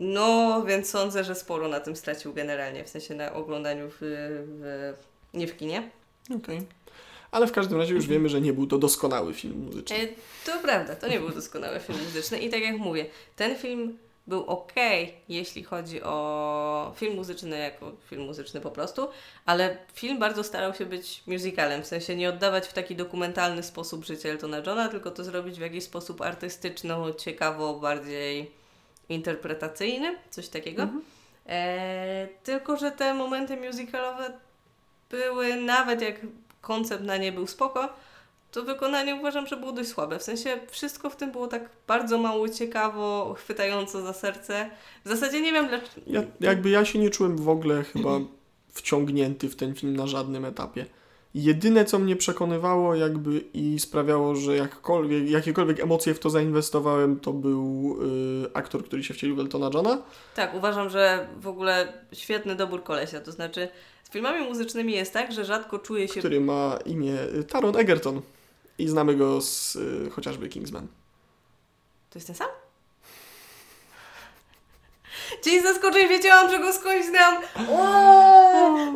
No, 0.00 0.62
więc 0.66 0.90
sądzę, 0.90 1.24
że 1.24 1.34
sporo 1.34 1.68
na 1.68 1.80
tym 1.80 1.96
stracił 1.96 2.34
generalnie, 2.34 2.84
w 2.84 2.88
sensie 2.88 3.14
na 3.14 3.32
oglądaniu 3.32 3.90
w, 3.90 3.96
w, 4.00 4.94
nie 5.34 5.46
w 5.46 5.56
kinie. 5.56 5.90
Okej. 6.36 6.66
Ale 7.30 7.46
w 7.46 7.52
każdym 7.52 7.78
razie 7.78 7.94
już 7.94 8.06
wiemy, 8.06 8.28
że 8.28 8.40
nie 8.40 8.52
był 8.52 8.66
to 8.66 8.78
doskonały 8.78 9.34
film 9.34 9.64
muzyczny. 9.64 9.96
E, 9.96 10.08
To 10.46 10.58
prawda, 10.62 10.96
to 10.96 11.08
nie 11.08 11.20
był 11.20 11.28
doskonały 11.28 11.80
film 11.80 11.98
muzyczny 12.04 12.38
i 12.38 12.50
tak 12.50 12.60
jak 12.62 12.78
mówię, 12.78 13.06
ten 13.36 13.56
film 13.56 13.98
był 14.26 14.44
ok, 14.44 14.72
jeśli 15.28 15.62
chodzi 15.62 16.02
o 16.02 16.92
film 16.96 17.14
muzyczny 17.16 17.58
jako 17.58 17.92
film 18.10 18.22
muzyczny 18.22 18.60
po 18.60 18.70
prostu, 18.70 19.08
ale 19.46 19.78
film 19.94 20.18
bardzo 20.18 20.44
starał 20.44 20.74
się 20.74 20.86
być 20.86 21.22
musicalem, 21.26 21.82
w 21.82 21.86
sensie 21.86 22.16
nie 22.16 22.28
oddawać 22.28 22.66
w 22.66 22.72
taki 22.72 22.96
dokumentalny 22.96 23.62
sposób 23.62 24.04
życia 24.04 24.28
Eltona 24.28 24.56
Johna, 24.56 24.88
tylko 24.88 25.10
to 25.10 25.24
zrobić 25.24 25.58
w 25.58 25.60
jakiś 25.60 25.84
sposób 25.84 26.20
artystyczno, 26.22 27.12
ciekawo, 27.12 27.74
bardziej 27.74 28.50
interpretacyjny, 29.08 30.16
coś 30.30 30.48
takiego. 30.48 30.88
E, 31.46 32.28
tylko, 32.44 32.76
że 32.76 32.90
te 32.90 33.14
momenty 33.14 33.56
musicalowe 33.56 34.32
były, 35.10 35.56
nawet 35.56 36.02
jak 36.02 36.20
koncept 36.68 37.04
na 37.04 37.16
nie 37.16 37.32
był 37.32 37.46
spoko, 37.46 37.88
to 38.50 38.62
wykonanie 38.62 39.14
uważam, 39.14 39.46
że 39.46 39.56
było 39.56 39.72
dość 39.72 39.88
słabe. 39.88 40.18
W 40.18 40.22
sensie 40.22 40.60
wszystko 40.70 41.10
w 41.10 41.16
tym 41.16 41.32
było 41.32 41.46
tak 41.46 41.70
bardzo 41.86 42.18
mało 42.18 42.48
ciekawo, 42.48 43.34
chwytająco 43.38 44.02
za 44.02 44.12
serce. 44.12 44.70
W 45.04 45.08
zasadzie 45.08 45.40
nie 45.40 45.52
wiem 45.52 45.68
dlaczego. 45.68 46.00
Ja, 46.06 46.22
jakby 46.40 46.70
ja 46.70 46.84
się 46.84 46.98
nie 46.98 47.10
czułem 47.10 47.36
w 47.36 47.48
ogóle 47.48 47.82
chyba 47.82 48.10
wciągnięty 48.78 49.48
w 49.48 49.56
ten 49.56 49.74
film 49.74 49.96
na 49.96 50.06
żadnym 50.06 50.44
etapie. 50.44 50.86
Jedyne, 51.34 51.84
co 51.84 51.98
mnie 51.98 52.16
przekonywało 52.16 52.94
jakby 52.94 53.44
i 53.54 53.78
sprawiało, 53.78 54.36
że 54.36 54.56
jakkolwiek, 54.56 55.30
jakiekolwiek 55.30 55.80
emocje 55.80 56.14
w 56.14 56.18
to 56.18 56.30
zainwestowałem, 56.30 57.20
to 57.20 57.32
był 57.32 57.96
y, 58.44 58.54
aktor, 58.54 58.84
który 58.84 59.04
się 59.04 59.14
wcielił 59.14 59.36
w 59.36 59.40
Eltona 59.40 59.70
Johna. 59.74 60.02
Tak, 60.34 60.54
uważam, 60.54 60.90
że 60.90 61.28
w 61.40 61.46
ogóle 61.46 61.92
świetny 62.12 62.54
dobór 62.54 62.82
kolesia. 62.82 63.20
To 63.20 63.32
znaczy, 63.32 63.68
z 64.08 64.10
filmami 64.10 64.44
muzycznymi 64.44 64.92
jest 64.92 65.12
tak, 65.12 65.32
że 65.32 65.44
rzadko 65.44 65.78
czuję 65.78 66.08
się. 66.08 66.20
który 66.20 66.40
ma 66.40 66.78
imię 66.86 67.14
y, 67.40 67.44
Taron 67.44 67.76
Egerton 67.76 68.20
i 68.78 68.88
znamy 68.88 69.16
go 69.16 69.40
z 69.40 69.76
y, 69.76 70.10
chociażby 70.10 70.48
Kingsman. 70.48 70.86
To 72.10 72.18
jest 72.18 72.26
ten 72.26 72.36
sam? 72.36 72.48
Dzień 75.44 75.62
zaskoczeń, 75.62 76.08
wiedziałam, 76.08 76.50
że 76.50 76.58
go 76.58 76.72
skądś 76.72 77.06
znam. 77.06 77.42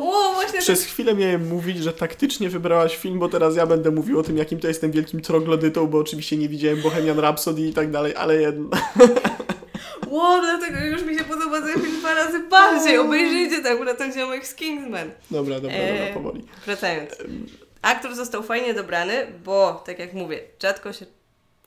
O 0.01 0.31
właśnie. 0.33 0.59
Przez 0.59 0.85
chwilę 0.85 1.15
miałem 1.15 1.47
mówić, 1.47 1.77
że 1.77 1.93
taktycznie 1.93 2.49
wybrałaś 2.49 2.97
film, 2.97 3.19
bo 3.19 3.29
teraz 3.29 3.55
ja 3.55 3.65
będę 3.67 3.91
mówił 3.91 4.19
o 4.19 4.23
tym, 4.23 4.37
jakim 4.37 4.59
to 4.59 4.67
jestem 4.67 4.91
wielkim 4.91 5.21
troglodytą, 5.21 5.87
bo 5.87 5.97
oczywiście 5.97 6.37
nie 6.37 6.49
widziałem 6.49 6.81
Bohemian 6.81 7.19
Rhapsody 7.19 7.61
i 7.61 7.73
tak 7.73 7.91
dalej, 7.91 8.15
ale 8.15 8.41
jednak. 8.41 8.81
Ło, 10.13 10.41
dlatego 10.41 10.79
już 10.79 11.03
mi 11.03 11.17
się 11.17 11.23
podoba 11.23 11.61
ten 11.61 11.81
film 11.81 11.99
dwa 11.99 12.13
razy 12.13 12.39
bardziej. 12.39 12.97
Obejrzyjcie 12.97 13.63
tak, 13.63 13.71
akurat 13.71 13.97
ten 13.97 14.13
ziomek 14.13 14.47
z 14.47 14.55
Kingsman. 14.55 15.11
Dobra, 15.31 15.59
dobra, 15.59 15.77
dobra, 15.77 16.13
powoli. 16.13 16.45
Wracając. 16.65 17.09
Aktor 17.81 18.15
został 18.15 18.43
fajnie 18.43 18.73
dobrany, 18.73 19.27
bo, 19.45 19.83
tak 19.85 19.99
jak 19.99 20.13
mówię, 20.13 20.39
rzadko 20.61 20.93
się... 20.93 21.05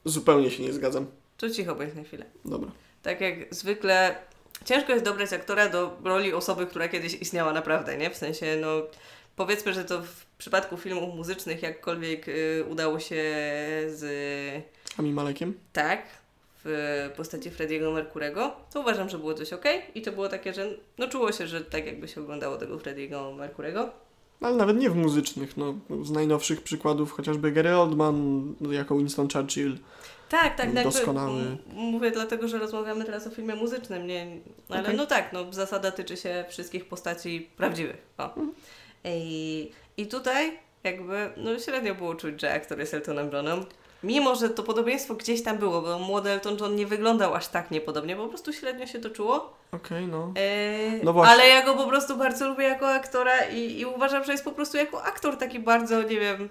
Zupełnie 0.04 0.50
się 0.50 0.62
nie 0.62 0.72
zgadzam. 0.72 1.06
To 1.36 1.50
cicho 1.50 1.74
bądź 1.74 1.94
na 1.94 2.04
chwilę. 2.04 2.24
Dobra. 2.44 2.70
Tak 3.02 3.20
jak 3.20 3.54
zwykle 3.54 4.16
ciężko 4.64 4.92
jest 4.92 5.04
dobrać 5.04 5.32
aktora 5.32 5.68
do 5.68 5.98
roli 6.04 6.32
osoby, 6.32 6.66
która 6.66 6.88
kiedyś 6.88 7.14
istniała 7.14 7.52
naprawdę, 7.52 7.96
nie? 7.96 8.10
W 8.10 8.16
sensie, 8.16 8.58
no 8.60 8.68
powiedzmy, 9.36 9.72
że 9.74 9.84
to 9.84 10.02
w 10.02 10.26
przypadku 10.38 10.76
filmów 10.76 11.14
muzycznych 11.14 11.62
jakkolwiek 11.62 12.28
y, 12.28 12.64
udało 12.68 13.00
się 13.00 13.24
z... 13.88 14.04
Ami 14.98 15.12
Malekiem? 15.12 15.54
Tak, 15.72 16.02
w 16.68 17.10
postaci 17.16 17.50
Frediego 17.50 17.92
Merkurego, 17.92 18.52
to 18.72 18.80
uważam, 18.80 19.08
że 19.08 19.18
było 19.18 19.34
coś 19.34 19.52
ok 19.52 19.64
i 19.94 20.02
to 20.02 20.12
było 20.12 20.28
takie, 20.28 20.54
że 20.54 20.68
no 20.98 21.08
czuło 21.08 21.32
się, 21.32 21.46
że 21.46 21.60
tak 21.60 21.86
jakby 21.86 22.08
się 22.08 22.20
oglądało 22.20 22.56
tego 22.56 22.78
Frediego 22.78 23.32
Merkurego. 23.32 23.90
Ale 24.40 24.56
nawet 24.56 24.76
nie 24.76 24.90
w 24.90 24.96
muzycznych, 24.96 25.56
no. 25.56 25.74
Z 26.02 26.10
najnowszych 26.10 26.62
przykładów 26.62 27.12
chociażby 27.12 27.52
Gary 27.52 27.76
Oldman 27.76 28.54
jako 28.70 28.96
Winston 28.96 29.28
Churchill. 29.28 29.78
Tak, 30.28 30.56
tak, 30.56 30.68
no 30.74 30.80
jakby 30.80 30.82
Doskonały. 30.82 31.56
mówię 31.66 32.10
dlatego, 32.10 32.48
że 32.48 32.58
rozmawiamy 32.58 33.04
teraz 33.04 33.26
o 33.26 33.30
filmie 33.30 33.54
muzycznym, 33.54 34.06
nie, 34.06 34.26
ale 34.68 34.82
Okej. 34.82 34.96
no 34.96 35.06
tak, 35.06 35.32
no 35.32 35.52
zasada 35.52 35.90
tyczy 35.90 36.16
się 36.16 36.44
wszystkich 36.48 36.88
postaci 36.88 37.50
prawdziwych. 37.56 37.96
O. 38.18 38.24
Mhm. 38.24 38.52
I, 39.04 39.70
I 39.96 40.06
tutaj 40.06 40.58
jakby 40.84 41.30
no 41.36 41.58
średnio 41.58 41.94
było 41.94 42.14
czuć, 42.14 42.40
że 42.40 42.52
aktor 42.52 42.78
jest 42.78 42.94
Eltonem 42.94 43.30
Johnem. 43.32 43.64
Mimo, 44.06 44.34
że 44.34 44.50
to 44.50 44.62
podobieństwo 44.62 45.14
gdzieś 45.14 45.42
tam 45.42 45.58
było, 45.58 45.82
bo 45.82 45.98
młody 45.98 46.30
Elton 46.30 46.56
John 46.60 46.76
nie 46.76 46.86
wyglądał 46.86 47.34
aż 47.34 47.48
tak 47.48 47.70
niepodobnie, 47.70 48.16
po 48.16 48.28
prostu 48.28 48.52
średnio 48.52 48.86
się 48.86 48.98
to 48.98 49.10
czuło. 49.10 49.52
Okej, 49.72 50.06
no. 50.06 50.32
Eee, 50.36 51.00
No 51.04 51.12
właśnie. 51.12 51.32
ale 51.34 51.48
ja 51.48 51.64
go 51.64 51.74
po 51.74 51.86
prostu 51.86 52.16
bardzo 52.16 52.48
lubię 52.48 52.64
jako 52.64 52.88
aktora 52.88 53.38
i, 53.52 53.78
i 53.80 53.84
uważam, 53.86 54.24
że 54.24 54.32
jest 54.32 54.44
po 54.44 54.52
prostu 54.52 54.76
jako 54.76 55.02
aktor 55.02 55.36
taki 55.36 55.58
bardzo, 55.60 56.02
nie 56.02 56.20
wiem, 56.20 56.48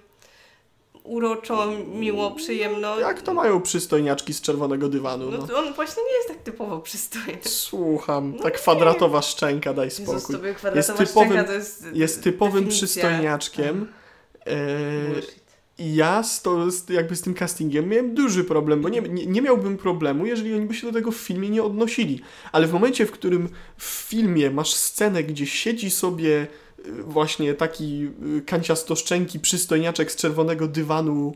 uroczo, 1.03 1.67
miło, 1.93 2.31
przyjemno. 2.31 2.99
Jak 2.99 3.21
to 3.21 3.33
mają 3.33 3.61
przystojniaczki 3.61 4.33
z 4.33 4.41
czerwonego 4.41 4.89
dywanu, 4.89 5.31
No 5.31 5.37
no. 5.49 5.57
on 5.57 5.73
właśnie 5.73 6.03
nie 6.03 6.13
jest 6.13 6.27
tak 6.27 6.37
typowo 6.37 6.79
przystojny. 6.79 7.37
Słucham, 7.45 8.31
No 8.37 8.43
tak 8.43 8.53
nie. 8.53 8.59
kwadratowa 8.59 9.21
szczęka, 9.21 9.73
daj 9.73 9.85
Jezus, 9.85 10.23
spokój. 10.23 10.47
Jest 10.47 10.57
kwadratowa 10.59 10.97
typowym, 11.05 11.29
szczęka 11.31 11.43
to 11.47 11.53
jest 11.53 11.85
jest 11.93 12.23
typowym 12.23 12.53
definicja. 12.63 12.87
przystojniaczkiem. 12.87 13.91
E. 14.45 15.44
I 15.79 15.95
ja 15.95 16.23
z, 16.23 16.41
to, 16.41 16.71
z, 16.71 16.89
jakby 16.89 17.15
z 17.15 17.21
tym 17.21 17.33
castingiem 17.33 17.88
miałem 17.88 18.13
duży 18.13 18.43
problem, 18.43 18.81
bo 18.81 18.89
nie, 18.89 19.01
nie, 19.01 19.25
nie 19.25 19.41
miałbym 19.41 19.77
problemu, 19.77 20.25
jeżeli 20.25 20.53
oni 20.53 20.65
by 20.65 20.73
się 20.73 20.88
do 20.88 20.93
tego 20.93 21.11
w 21.11 21.15
filmie 21.15 21.49
nie 21.49 21.63
odnosili. 21.63 22.21
Ale 22.51 22.67
w 22.67 22.73
momencie, 22.73 23.05
w 23.05 23.11
którym 23.11 23.49
w 23.77 23.83
filmie 23.83 24.51
masz 24.51 24.73
scenę, 24.73 25.23
gdzie 25.23 25.45
siedzi 25.45 25.91
sobie 25.91 26.47
y, 26.85 27.03
właśnie 27.03 27.53
taki 27.53 28.07
y, 28.38 28.41
kanciastoszczęki 28.41 29.39
przystojniaczek 29.39 30.11
z 30.11 30.15
czerwonego 30.15 30.67
dywanu 30.67 31.33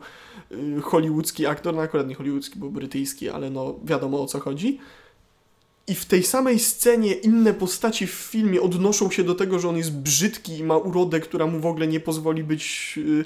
y, 0.51 0.81
hollywoodzki 0.81 1.45
aktor, 1.45 1.75
no 1.75 1.81
akurat 1.81 2.07
nie 2.07 2.15
hollywoodzki, 2.15 2.59
bo 2.59 2.69
brytyjski, 2.69 3.29
ale 3.29 3.49
no 3.49 3.75
wiadomo 3.83 4.21
o 4.21 4.25
co 4.25 4.39
chodzi. 4.39 4.79
I 5.87 5.95
w 5.95 6.05
tej 6.05 6.23
samej 6.23 6.59
scenie 6.59 7.13
inne 7.13 7.53
postaci 7.53 8.07
w 8.07 8.11
filmie 8.11 8.61
odnoszą 8.61 9.11
się 9.11 9.23
do 9.23 9.35
tego, 9.35 9.59
że 9.59 9.69
on 9.69 9.77
jest 9.77 9.93
brzydki 9.93 10.57
i 10.57 10.63
ma 10.63 10.77
urodę, 10.77 11.19
która 11.19 11.47
mu 11.47 11.59
w 11.59 11.65
ogóle 11.65 11.87
nie 11.87 11.99
pozwoli 11.99 12.43
być 12.43 12.93
y, 12.97 13.25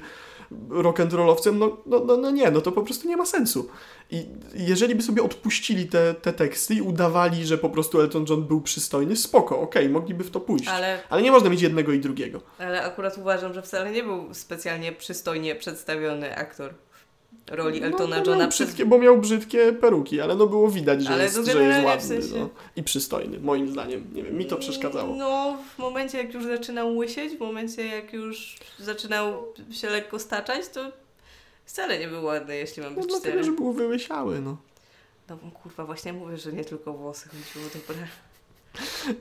rock'n'rollowcem, 0.68 1.58
no, 1.58 1.76
no, 1.86 2.00
no, 2.04 2.16
no 2.16 2.30
nie, 2.30 2.50
no 2.50 2.60
to 2.60 2.72
po 2.72 2.82
prostu 2.82 3.08
nie 3.08 3.16
ma 3.16 3.26
sensu. 3.26 3.68
I 4.10 4.26
jeżeli 4.54 4.94
by 4.94 5.02
sobie 5.02 5.22
odpuścili 5.22 5.86
te, 5.86 6.14
te 6.14 6.32
teksty 6.32 6.74
i 6.74 6.80
udawali, 6.80 7.46
że 7.46 7.58
po 7.58 7.70
prostu 7.70 8.00
Elton 8.00 8.24
John 8.28 8.44
był 8.44 8.60
przystojny, 8.60 9.16
spoko, 9.16 9.60
okej, 9.60 9.88
mogliby 9.88 10.24
w 10.24 10.30
to 10.30 10.40
pójść. 10.40 10.68
Ale, 10.68 10.98
Ale 11.10 11.22
nie 11.22 11.32
można 11.32 11.50
mieć 11.50 11.62
jednego 11.62 11.92
i 11.92 12.00
drugiego. 12.00 12.40
ale 12.58 12.82
akurat 12.82 13.18
uważam, 13.18 13.54
że 13.54 13.62
wcale 13.62 13.90
nie 13.90 14.02
był 14.02 14.34
specjalnie 14.34 14.92
przystojnie 14.92 15.54
przedstawiony 15.54 16.36
aktor 16.36 16.74
roli 17.50 17.82
Eltona 17.82 18.16
no, 18.16 18.22
bo 18.24 18.30
Johna 18.30 18.48
przez 18.48 18.66
brzydkie, 18.66 18.86
Bo 18.86 18.98
miał 18.98 19.18
brzydkie 19.18 19.72
peruki, 19.72 20.20
ale 20.20 20.34
no 20.36 20.46
było 20.46 20.68
widać, 20.70 21.02
że, 21.02 21.10
Ale 21.10 21.22
jest, 21.24 21.34
że 21.34 21.40
jest 21.40 21.52
generalnie 21.54 21.82
w 21.82 21.86
ładny 21.86 22.22
sensie- 22.22 22.38
no. 22.38 22.48
i 22.76 22.82
przystojny, 22.82 23.40
moim 23.40 23.70
zdaniem. 23.70 24.04
Nie 24.12 24.22
wiem, 24.22 24.34
mi 24.38 24.46
to 24.46 24.56
przeszkadzało. 24.56 25.16
No, 25.16 25.58
w 25.74 25.78
momencie 25.78 26.18
jak 26.18 26.34
już 26.34 26.44
zaczynał 26.44 26.96
łysieć, 26.96 27.36
w 27.36 27.40
momencie 27.40 27.86
jak 27.86 28.12
już 28.12 28.56
zaczynał 28.78 29.44
się 29.70 29.90
lekko 29.90 30.18
staczać, 30.18 30.68
to 30.68 30.92
wcale 31.64 31.98
nie 31.98 32.08
był 32.08 32.24
ładny, 32.24 32.56
jeśli 32.56 32.82
mam 32.82 32.94
No, 32.94 33.00
być 33.00 33.10
dlatego, 33.10 33.32
szczery. 33.32 33.44
że 33.44 33.52
był 33.52 33.72
wyłysiały, 33.72 34.40
no. 34.40 34.56
No 35.28 35.36
kurwa, 35.62 35.84
właśnie 35.84 36.12
mówię, 36.12 36.36
że 36.36 36.52
nie 36.52 36.64
tylko 36.64 36.92
włosy 36.92 37.28
chodziło, 37.28 37.70
dobra. 37.74 38.06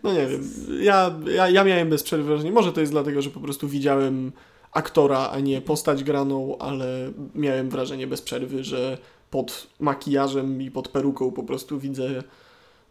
No 0.04 0.14
nie 0.14 0.28
wiem, 0.28 0.50
ja, 0.82 1.16
ja, 1.36 1.50
ja 1.50 1.64
miałem 1.64 1.90
bez 1.90 2.04
przerwy 2.04 2.24
wrażenie, 2.26 2.52
może 2.52 2.74
to 2.74 2.80
jest 2.80 2.92
dlatego, 2.92 3.22
że 3.22 3.30
po 3.30 3.40
prostu 3.40 3.68
widziałem 3.68 4.32
aktora, 4.74 5.30
a 5.30 5.40
nie 5.40 5.62
postać 5.62 6.04
graną, 6.04 6.58
ale 6.58 7.12
miałem 7.36 7.70
wrażenie 7.70 8.08
bez 8.08 8.22
przerwy, 8.22 8.64
że 8.64 8.98
pod 9.32 9.68
makijażem 9.80 10.62
i 10.62 10.72
pod 10.72 10.88
peruką 10.88 11.32
po 11.32 11.44
prostu 11.44 11.80
widzę 11.80 12.24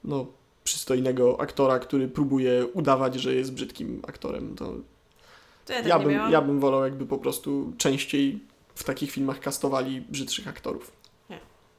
no, 0.04 0.26
przystojnego 0.64 1.40
aktora, 1.40 1.78
który 1.78 2.08
próbuje 2.08 2.66
udawać, 2.66 3.14
że 3.14 3.34
jest 3.34 3.52
brzydkim 3.52 4.02
aktorem. 4.08 4.56
To 4.56 4.74
To 5.66 5.72
ja 5.72 5.78
tak 5.78 5.86
ja, 5.88 5.98
nie 5.98 6.04
bym, 6.04 6.12
miałam. 6.12 6.32
ja 6.32 6.42
bym 6.42 6.60
wolał 6.60 6.84
jakby 6.84 7.06
po 7.06 7.18
prostu 7.18 7.72
częściej 7.78 8.40
w 8.74 8.84
takich 8.84 9.10
filmach 9.10 9.40
kastowali 9.40 10.00
brzydszych 10.00 10.48
aktorów. 10.48 10.92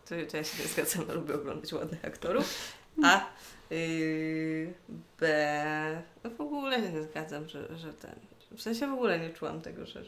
To, 0.06 0.16
to 0.32 0.38
ja 0.38 0.44
się 0.44 0.64
nie 0.64 0.70
zgadzam, 0.70 1.04
lubię 1.16 1.36
oglądać 1.36 1.74
ładnych 1.74 2.06
aktorów. 2.06 2.74
A 3.04 3.26
yy, 3.70 4.74
B. 5.20 6.04
No 6.24 6.30
w 6.30 6.42
ogóle 6.42 6.82
się 6.82 6.92
nie 6.92 7.04
zgadzam, 7.04 7.48
że, 7.48 7.78
że 7.78 7.94
ten. 7.94 8.16
W 8.58 8.62
sensie 8.62 8.88
w 8.88 8.94
ogóle 8.94 9.20
nie 9.20 9.30
czułam 9.30 9.62
tego, 9.62 9.86
że. 9.86 10.04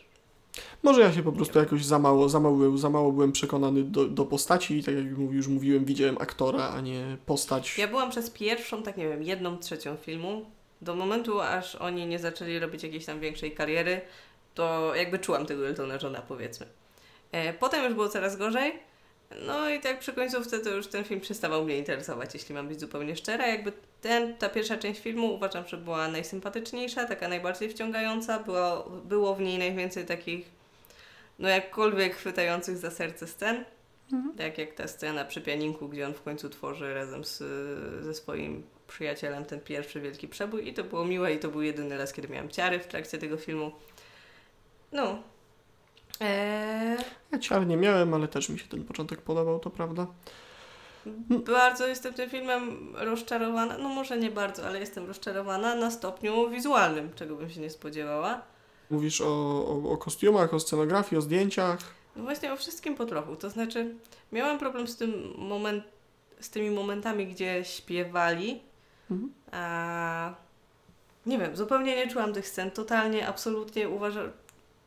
Może 0.84 1.02
ja 1.02 1.14
się 1.14 1.24
po 1.24 1.32
prostu 1.32 1.60
jakoś 1.60 1.86
za 1.86 2.00
mało, 2.00 2.30
za 2.30 2.40
mało, 2.40 2.56
byłem, 2.56 2.78
za 2.78 2.90
mało 2.90 3.12
byłem 3.12 3.32
przekonany 3.32 3.84
do, 3.84 4.06
do 4.06 4.26
postaci 4.26 4.78
i 4.78 4.84
tak 4.84 4.96
jak 4.96 5.06
już 5.32 5.48
mówiłem, 5.48 5.86
widziałem 5.86 6.18
aktora, 6.20 6.70
a 6.70 6.82
nie 6.82 7.18
postać. 7.26 7.78
Ja 7.78 7.88
byłam 7.88 8.10
przez 8.10 8.30
pierwszą, 8.30 8.84
tak 8.84 8.98
nie 8.98 9.10
wiem, 9.10 9.24
jedną 9.24 9.58
trzecią 9.58 9.96
filmu. 9.96 10.46
Do 10.82 10.96
momentu, 10.96 11.42
aż 11.42 11.76
oni 11.76 12.06
nie 12.08 12.20
zaczęli 12.20 12.60
robić 12.60 12.84
jakiejś 12.84 13.06
tam 13.06 13.20
większej 13.20 13.52
kariery, 13.52 14.02
to 14.54 14.96
jakby 14.96 15.20
czułam 15.20 15.46
tego 15.46 15.68
Eltona 15.68 15.98
Johna, 16.04 16.22
powiedzmy. 16.22 16.66
E, 17.32 17.54
potem 17.54 17.84
już 17.84 17.94
było 17.94 18.10
coraz 18.10 18.38
gorzej. 18.38 18.74
No 19.42 19.70
i 19.70 19.80
tak 19.80 20.00
przy 20.00 20.14
końcówce 20.14 20.60
to 20.60 20.70
już 20.70 20.88
ten 20.88 21.04
film 21.04 21.22
przestawał 21.22 21.66
mnie 21.66 21.78
interesować, 21.78 22.34
jeśli 22.34 22.56
mam 22.56 22.68
być 22.68 22.80
zupełnie 22.80 23.16
szczera. 23.16 23.48
Jakby 23.48 23.72
ten, 24.02 24.38
ta 24.38 24.50
pierwsza 24.50 24.78
część 24.78 25.02
filmu 25.02 25.34
uważam, 25.34 25.68
że 25.68 25.78
była 25.78 26.08
najsympatyczniejsza, 26.08 27.06
taka 27.06 27.28
najbardziej 27.28 27.70
wciągająca. 27.70 28.40
Było, 28.40 28.90
było 29.06 29.36
w 29.36 29.42
niej 29.42 29.58
najwięcej 29.58 30.06
takich, 30.06 30.46
no 31.40 31.50
jakkolwiek 31.50 32.16
chwytających 32.16 32.78
za 32.78 32.92
serce 32.92 33.28
scen. 33.28 33.66
Tak 34.38 34.58
jak 34.58 34.74
ta 34.74 34.88
scena 34.88 35.26
przy 35.26 35.42
pianinku, 35.42 35.90
gdzie 35.90 36.08
on 36.08 36.14
w 36.14 36.22
końcu 36.22 36.50
tworzy 36.50 36.94
razem 36.94 37.24
z, 37.24 37.38
ze 38.04 38.14
swoim 38.14 38.64
przyjacielem 38.88 39.46
ten 39.46 39.60
pierwszy 39.60 40.02
wielki 40.02 40.28
przebój. 40.28 40.68
I 40.68 40.74
to 40.74 40.84
było 40.84 41.06
miłe 41.06 41.34
i 41.34 41.40
to 41.40 41.50
był 41.50 41.62
jedyny 41.62 41.98
raz, 41.98 42.14
kiedy 42.14 42.28
miałam 42.28 42.50
ciary 42.50 42.80
w 42.80 42.88
trakcie 42.88 43.18
tego 43.18 43.38
filmu. 43.38 43.72
No. 44.92 45.24
Eee, 46.22 46.98
Ja 47.32 47.40
ciar 47.40 47.68
nie 47.68 47.78
miałem, 47.78 48.14
ale 48.14 48.28
też 48.28 48.50
mi 48.50 48.60
się 48.60 48.68
ten 48.68 48.84
początek 48.84 49.22
podobał, 49.22 49.60
to 49.60 49.70
prawda. 49.70 50.08
Bardzo 51.30 51.88
jestem 51.88 52.14
tym 52.14 52.30
filmem 52.30 52.94
rozczarowana, 52.96 53.78
no 53.78 53.90
może 53.90 54.18
nie 54.18 54.32
bardzo, 54.32 54.68
ale 54.68 54.80
jestem 54.80 55.06
rozczarowana 55.08 55.76
na 55.76 55.92
stopniu 55.92 56.50
wizualnym, 56.50 57.14
czego 57.16 57.36
bym 57.36 57.50
się 57.50 57.62
nie 57.62 57.70
spodziewała. 57.70 58.42
Mówisz 58.92 59.22
o, 59.22 59.28
o, 59.68 59.92
o 59.92 59.98
kostiumach, 59.98 60.54
o 60.54 60.60
scenografii, 60.60 61.18
o 61.18 61.22
zdjęciach. 61.22 61.78
No 62.16 62.24
właśnie 62.24 62.54
o 62.54 62.58
wszystkim 62.58 62.96
po 62.96 63.06
trochu, 63.06 63.36
to 63.36 63.50
znaczy 63.50 63.96
miałam 64.32 64.60
problem 64.60 64.88
z 64.88 64.98
tym 64.98 65.34
moment, 65.38 65.84
z 66.40 66.50
tymi 66.50 66.70
momentami, 66.72 67.28
gdzie 67.28 67.66
śpiewali, 67.66 68.62
Mhm. 69.12 69.34
a 69.52 70.34
nie 71.26 71.38
wiem, 71.38 71.56
zupełnie 71.56 71.96
nie 71.96 72.08
czułam 72.12 72.34
tych 72.34 72.48
scen, 72.48 72.72
totalnie, 72.72 73.28
absolutnie 73.28 73.90
uważam, 73.90 74.32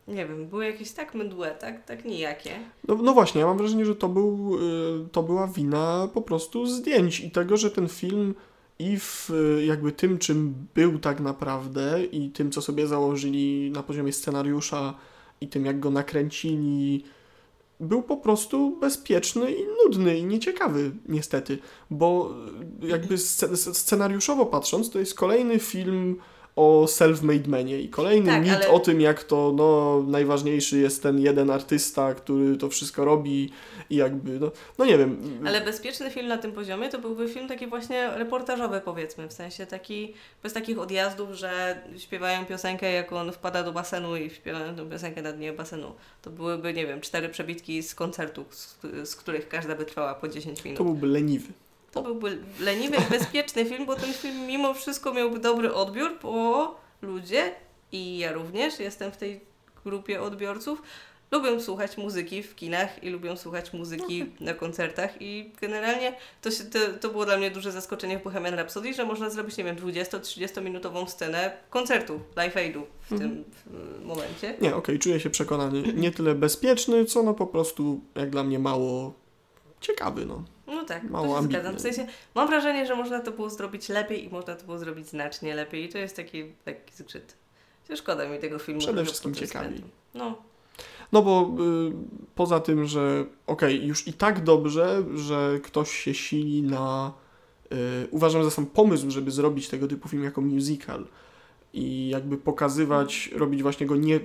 nie 0.09 0.27
wiem, 0.27 0.47
były 0.47 0.67
jakieś 0.67 0.93
tak 0.93 1.15
mdłe, 1.15 1.55
tak, 1.61 1.85
tak 1.85 2.05
nijakie. 2.05 2.51
No, 2.89 2.95
no 2.95 3.15
właśnie, 3.15 3.41
ja 3.41 3.47
mam 3.47 3.59
wrażenie, 3.59 3.87
że 3.87 3.97
to, 3.97 4.09
był, 4.09 4.59
y, 5.05 5.09
to 5.13 5.23
była 5.23 5.47
wina 5.47 6.09
po 6.15 6.23
prostu 6.23 6.67
zdjęć 6.67 7.21
i 7.21 7.31
tego, 7.31 7.57
że 7.57 7.71
ten 7.71 7.89
film 7.89 8.35
i 8.79 8.99
w 8.99 9.31
y, 9.31 9.65
jakby 9.65 9.93
tym, 9.93 10.19
czym 10.19 10.55
był 10.75 10.99
tak 10.99 11.21
naprawdę 11.21 12.05
i 12.05 12.31
tym, 12.31 12.51
co 12.51 12.63
sobie 12.63 12.87
założyli 12.87 13.71
na 13.71 13.83
poziomie 13.83 14.13
scenariusza 14.13 14.95
i 15.41 15.49
tym, 15.49 15.65
jak 15.65 15.81
go 15.81 15.91
nakręcili, 15.91 17.05
był 17.81 18.03
po 18.03 18.17
prostu 18.17 18.77
bezpieczny 18.81 19.53
i 19.53 19.65
nudny 19.85 20.19
i 20.19 20.25
nieciekawy, 20.25 20.91
niestety, 21.09 21.59
bo 21.91 22.35
y, 22.83 22.89
jakby 22.89 23.15
sce- 23.15 23.75
scenariuszowo 23.75 24.47
patrząc, 24.47 24.91
to 24.91 24.99
jest 24.99 25.15
kolejny 25.15 25.59
film 25.59 26.17
o 26.59 26.85
self-made 26.89 27.49
manie 27.49 27.81
i 27.81 27.89
kolejny 27.89 28.27
Tak, 28.27 28.43
mit 28.43 28.53
ale- 28.53 28.69
o 28.69 28.81
tym, 28.81 29.01
jak 29.01 29.25
to 29.25 29.53
no, 29.57 30.03
najważniejszy 30.07 30.79
jest 30.79 31.03
ten 31.03 31.19
jeden 31.19 31.51
artysta, 31.51 32.15
który 32.15 32.57
to 32.57 32.69
wszystko 32.69 33.05
robi 33.05 33.51
i 33.91 33.97
jakby, 33.97 34.41
no, 34.41 34.51
no 34.79 34.85
nie 34.85 34.99
wiem. 34.99 35.41
Ale 35.47 35.61
bezpieczny 35.61 36.11
film 36.11 36.29
na 36.29 36.39
tym 36.39 36.53
poziomie 36.53 36.89
to 36.89 36.99
byłby 36.99 37.29
film 37.29 37.49
taki 37.49 37.67
właśnie 37.67 38.11
reportażowy 38.11 38.81
powiedzmy, 38.85 39.29
w 39.29 39.33
sensie 39.33 39.67
taki, 39.67 40.15
bez 40.43 40.53
takich 40.53 40.79
odjazdów, 40.79 41.33
że 41.33 41.83
śpiewają 41.99 42.47
piosenkę 42.47 42.93
jak 42.93 43.13
on 43.13 43.33
wpada 43.33 43.63
do 43.63 43.73
basenu 43.73 44.17
i 44.17 44.31
śpiewają 44.31 44.77
tę 44.77 44.91
piosenkę 44.91 45.23
na 45.23 45.33
dnie 45.33 45.53
basenu. 45.53 45.93
To 46.23 46.31
byłyby, 46.31 46.75
nie 46.75 46.87
wiem, 46.87 47.01
cztery 47.01 47.29
przebitki 47.29 47.83
z 47.83 47.95
koncertu, 47.95 48.45
z, 48.51 48.79
z 49.05 49.17
których 49.17 49.49
każda 49.49 49.75
by 49.75 49.85
trwała 49.85 50.15
po 50.15 50.29
10 50.29 50.65
minut. 50.65 50.79
To 50.79 50.85
byłby 50.85 51.07
leniwy. 51.07 51.53
To 51.93 52.03
byłby 52.03 52.39
leniwy, 52.61 52.97
bezpieczny 53.11 53.65
film, 53.65 53.87
bo 53.87 53.97
ten 53.97 54.13
film 54.13 54.47
mimo 54.47 54.75
wszystko 54.75 55.15
miałby 55.15 55.39
dobry 55.39 55.75
odbiór, 55.75 56.11
bo 56.23 56.75
ludzie 57.03 57.55
i 57.93 58.19
ja 58.19 58.33
również 58.33 58.81
jestem 58.81 59.13
w 59.13 59.17
tej 59.17 59.41
grupie 59.85 60.23
odbiorców. 60.23 60.83
Lubią 61.31 61.61
słuchać 61.61 61.97
muzyki 61.97 62.43
w 62.43 62.55
kinach 62.55 63.05
i 63.05 63.11
lubią 63.11 63.37
słuchać 63.37 63.73
muzyki 63.73 64.27
na 64.41 64.55
koncertach 64.55 65.11
i 65.23 65.51
generalnie 65.61 66.13
to, 66.43 66.51
się, 66.51 66.65
to, 66.65 66.79
to 67.01 67.09
było 67.09 67.25
dla 67.27 67.37
mnie 67.37 67.51
duże 67.51 67.73
zaskoczenie 67.73 68.19
w 68.19 68.23
Bohemian 68.23 68.55
Rhapsody, 68.55 68.95
że 68.95 69.05
można 69.05 69.31
zrobić, 69.31 69.57
nie 69.57 69.65
wiem, 69.65 69.77
20-30 69.77 70.63
minutową 70.63 71.07
scenę 71.07 71.53
koncertu, 71.71 72.21
live 72.37 72.57
aidu 72.57 72.87
w 73.09 73.13
Mhm. 73.13 73.31
tym 73.31 73.45
w, 73.67 74.05
momencie. 74.05 74.55
Nie, 74.61 74.77
okej, 74.77 74.99
czuję 74.99 75.21
się 75.21 75.31
przekonany. 75.31 75.83
Nie 75.83 76.11
tyle 76.11 76.35
bezpieczny, 76.35 77.05
co 77.05 77.23
no 77.23 77.35
po 77.35 77.47
prostu 77.47 78.01
jak 78.15 78.31
dla 78.31 78.45
mnie 78.45 78.59
mało 78.59 79.13
ciekawy, 79.81 80.27
no. 80.27 80.43
No 80.67 80.85
tak, 80.85 81.11
Mało 81.11 81.37
to 81.37 81.43
się 81.43 81.49
zgadzam. 81.49 81.77
W 81.77 81.81
sensie 81.81 82.07
mam 82.35 82.49
wrażenie, 82.49 82.87
że 82.87 82.97
można 82.97 83.21
to 83.21 83.31
było 83.33 83.51
zrobić 83.51 83.89
lepiej 83.89 84.25
i 84.25 84.29
można 84.29 84.55
to 84.55 84.65
było 84.65 84.79
zrobić 84.79 85.09
znacznie 85.09 85.55
lepiej 85.55 85.85
i 85.85 85.89
to 85.89 85.99
jest 85.99 86.17
taki, 86.17 86.45
taki 86.65 86.95
zgrzyt. 86.95 87.37
Szkoda 87.95 88.29
mi 88.29 88.39
tego 88.39 88.59
filmu. 88.59 88.81
Przede 88.81 89.05
wszystkim 89.05 89.35
ciekawi. 89.35 89.83
No, 90.15 90.39
No 91.13 91.23
bo 91.23 91.51
y, 91.89 91.93
poza 92.35 92.61
tym, 92.61 92.87
że 92.87 93.25
okej, 93.47 93.87
już 93.87 94.09
i 94.09 94.13
tak 94.13 94.45
dobrze, 94.45 95.05
że 95.15 95.61
ktoś 95.63 95.91
się 95.91 96.15
sili 96.15 96.63
na. 96.63 97.13
Y, 97.73 98.09
uważam 98.11 98.45
za 98.45 98.51
sam 98.51 98.67
pomysł, 98.67 99.11
żeby 99.11 99.31
zrobić 99.31 99.69
tego 99.69 99.89
typu 99.89 100.09
film 100.09 100.25
jako 100.25 100.41
musical 100.41 101.07
i 101.73 102.09
jakby 102.09 102.39
pokazywać, 102.39 103.31
robić 103.35 103.63
właśnie 103.63 103.87
go 103.87 103.97
nie 103.97 104.21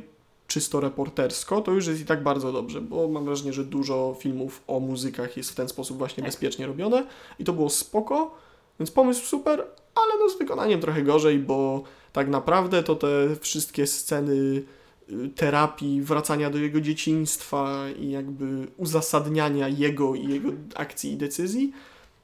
czysto 0.48 0.80
reportersko, 0.80 1.62
to 1.62 1.72
już 1.72 1.88
jest 1.88 2.02
i 2.02 2.06
tak 2.06 2.24
bardzo 2.24 2.52
dobrze, 2.52 2.82
bo 2.82 3.08
mam 3.08 3.26
wrażenie, 3.26 3.54
że 3.54 3.64
dużo 3.64 4.16
filmów 4.20 4.62
o 4.68 4.80
muzykach 4.80 5.38
jest 5.38 5.52
w 5.52 5.56
ten 5.56 5.70
sposób 5.70 5.98
właśnie 5.98 6.24
Tak. 6.24 6.32
bezpiecznie 6.32 6.68
robione 6.68 7.06
i 7.40 7.44
to 7.44 7.54
było 7.54 7.70
spoko, 7.70 8.36
więc 8.80 8.92
pomysł 8.92 9.26
super, 9.26 9.60
ale 9.96 10.14
no 10.20 10.30
z 10.30 10.38
wykonaniem 10.38 10.82
trochę 10.82 11.04
gorzej, 11.04 11.40
bo 11.40 11.84
tak 12.14 12.28
naprawdę 12.30 12.84
to 12.84 12.96
te 12.96 13.08
wszystkie 13.42 13.88
sceny 13.88 14.64
y, 15.10 15.30
terapii, 15.36 16.02
wracania 16.02 16.50
do 16.50 16.58
jego 16.58 16.82
dzieciństwa 16.82 17.86
i 18.00 18.10
jakby 18.12 18.68
uzasadniania 18.78 19.68
jego 19.68 20.16
i 20.16 20.28
jego 20.28 20.50
akcji 20.76 21.12
i 21.12 21.18
decyzji, 21.18 21.74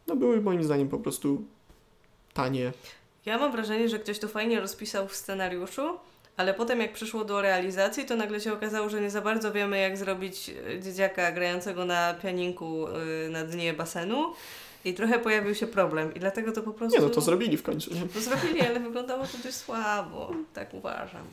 no 0.08 0.16
były 0.16 0.42
moim 0.42 0.64
zdaniem 0.64 0.90
po 0.90 0.98
prostu 1.00 1.44
tanie. 2.34 2.74
ja 3.26 3.38
mam 3.38 3.52
wrażenie, 3.52 3.90
że 3.90 4.00
ktoś 4.00 4.20
to 4.20 4.28
fajnie 4.28 4.60
rozpisał 4.60 5.08
w 5.08 5.16
scenariuszu, 5.16 5.82
Ale 6.40 6.54
potem 6.54 6.80
jak 6.80 6.94
przyszło 6.94 7.26
do 7.26 7.42
realizacji, 7.42 8.06
to 8.06 8.16
nagle 8.16 8.42
się 8.42 8.54
okazało, 8.54 8.90
że 8.90 9.02
nie 9.02 9.10
za 9.10 9.22
bardzo 9.22 9.52
wiemy, 9.52 9.80
jak 9.80 9.98
zrobić 9.98 10.52
e, 10.76 10.80
dzieciaka 10.80 11.32
grającego 11.32 11.86
na 11.86 12.14
pianinku 12.14 12.88
y, 12.88 13.30
na 13.30 13.44
dnie 13.44 13.74
basenu. 13.74 14.34
I 14.86 14.94
trochę 14.94 15.20
pojawił 15.20 15.56
się 15.56 15.68
problem. 15.68 16.14
I 16.16 16.20
dlatego 16.20 16.52
to 16.52 16.62
po 16.62 16.74
prostu... 16.74 16.98
Nie 17.00 17.08
no, 17.08 17.10
to 17.10 17.22
zrobili 17.22 17.58
w 17.58 17.64
końcu, 17.64 17.94
nie? 17.94 18.02
To 18.02 18.22
zrobili, 18.22 18.62
ale 18.62 18.80
wyglądało 18.80 19.24
to 19.24 19.38
dość 19.44 19.56
słabo. 19.56 20.32
Tak 20.54 20.74
uważam. 20.74 21.24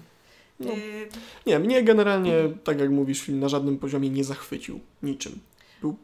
No. 0.60 0.72
Y, 0.72 1.08
Nie, 1.46 1.58
mnie 1.58 1.82
generalnie, 1.82 2.34
tak 2.64 2.80
jak 2.80 2.90
mówisz, 2.90 3.20
film 3.20 3.40
na 3.40 3.48
żadnym 3.48 3.78
poziomie 3.78 4.10
nie 4.10 4.24
zachwycił 4.24 4.80
niczym. 5.02 5.38
Był 5.80 5.96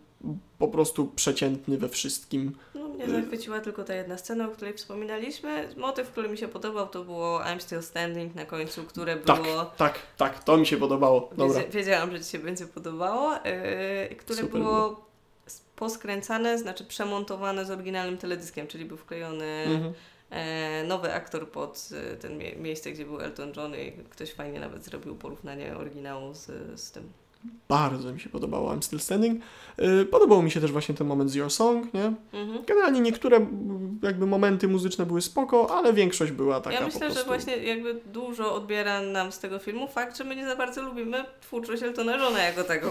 po 0.58 0.68
prostu 0.68 1.06
przeciętny 1.06 1.78
we 1.78 1.88
wszystkim. 1.88 2.52
No, 2.74 2.82
mnie 2.92 3.11
zachwyciła 3.11 3.61
tylko 3.61 3.85
ta 3.85 3.94
jedna 3.94 4.18
scena, 4.18 4.46
o 4.46 4.50
której 4.50 4.74
wspominaliśmy. 4.74 5.68
Motyw, 5.76 6.11
który 6.11 6.28
mi 6.28 6.38
się 6.38 6.48
podobał, 6.48 6.88
to 6.88 7.05
było 7.05 7.40
I'm 7.40 7.61
Still 7.61 7.83
Standing 7.83 8.35
na 8.35 8.44
końcu, 8.44 8.85
które 8.85 9.16
Tak, 9.16 9.42
było... 9.42 9.64
tak, 9.64 9.98
tak, 10.16 10.44
to 10.44 10.57
mi 10.57 10.66
się 10.66 10.76
podobało. 10.76 11.31
Dobra. 11.37 11.61
Wiedzia- 11.61 11.70
wiedziałam, 11.70 12.11
że 12.12 12.20
Ci 12.20 12.31
się 12.31 12.38
będzie 12.38 12.66
podobało. 12.66 13.33
Yy, 13.35 14.16
które 14.16 14.38
Super 14.40 14.61
było 14.61 15.07
poskręcane, 15.76 16.59
znaczy 16.59 16.85
przemontowane 16.85 17.64
z 17.64 17.70
oryginalnym 17.70 18.18
teledyskiem, 18.18 18.66
czyli 18.66 18.85
był 18.85 18.96
wklejony 18.96 19.44
Mhm. 19.66 19.92
e, 20.31 20.85
nowy 20.85 21.14
aktor 21.14 21.48
pod 21.50 21.88
e, 22.12 22.16
ten 22.16 22.38
mie- 22.38 22.57
miejsce, 22.57 22.92
gdzie 22.92 23.05
był 23.05 23.20
Elton 23.20 23.52
John 23.57 23.74
i 23.74 23.92
ktoś 23.92 24.33
fajnie 24.33 24.61
nawet 24.61 24.85
zrobił 24.85 25.16
porównanie 25.16 25.76
oryginału 25.76 26.35
z, 26.35 26.46
z 26.81 26.90
tym. 26.92 27.12
Bardzo 27.68 28.12
mi 28.12 28.20
się 28.20 28.31
podobało 28.31 28.74
I'm 28.74 28.83
Still 28.83 29.00
Standing. 29.00 29.42
Yy, 29.78 30.05
Podobał 30.05 30.42
mi 30.42 30.50
się 30.50 30.61
też 30.61 30.72
właśnie 30.72 30.94
ten 30.94 31.07
moment 31.07 31.31
z 31.31 31.35
Your 31.35 31.50
Song, 31.50 31.94
nie? 31.94 32.12
Mhm. 32.33 32.64
Generalnie 32.66 33.00
niektóre 33.00 33.46
jakby 34.02 34.26
momenty 34.26 34.68
muzyczne 34.68 35.07
były 35.07 35.22
spoko, 35.22 35.76
ale 35.76 35.92
większość 35.92 36.33
była 36.33 36.61
taka 36.61 36.76
ja 36.76 36.87
myślę, 36.87 37.00
prostu... 37.00 37.18
że 37.18 37.24
właśnie 37.24 37.57
jakby 37.57 38.00
dużo 38.12 38.55
odbiera 38.55 39.00
nam 39.02 39.33
z 39.33 39.38
tego 39.38 39.59
filmu 39.59 39.88
fakt, 39.88 40.18
że 40.18 40.24
my 40.24 40.37
nie 40.37 40.46
za 40.46 40.57
bardzo 40.57 40.83
lubimy 40.83 41.24
twórczość 41.40 41.83
Eltona 41.83 42.16
Johna 42.16 42.38
jako 42.42 42.64
taką. 42.64 42.88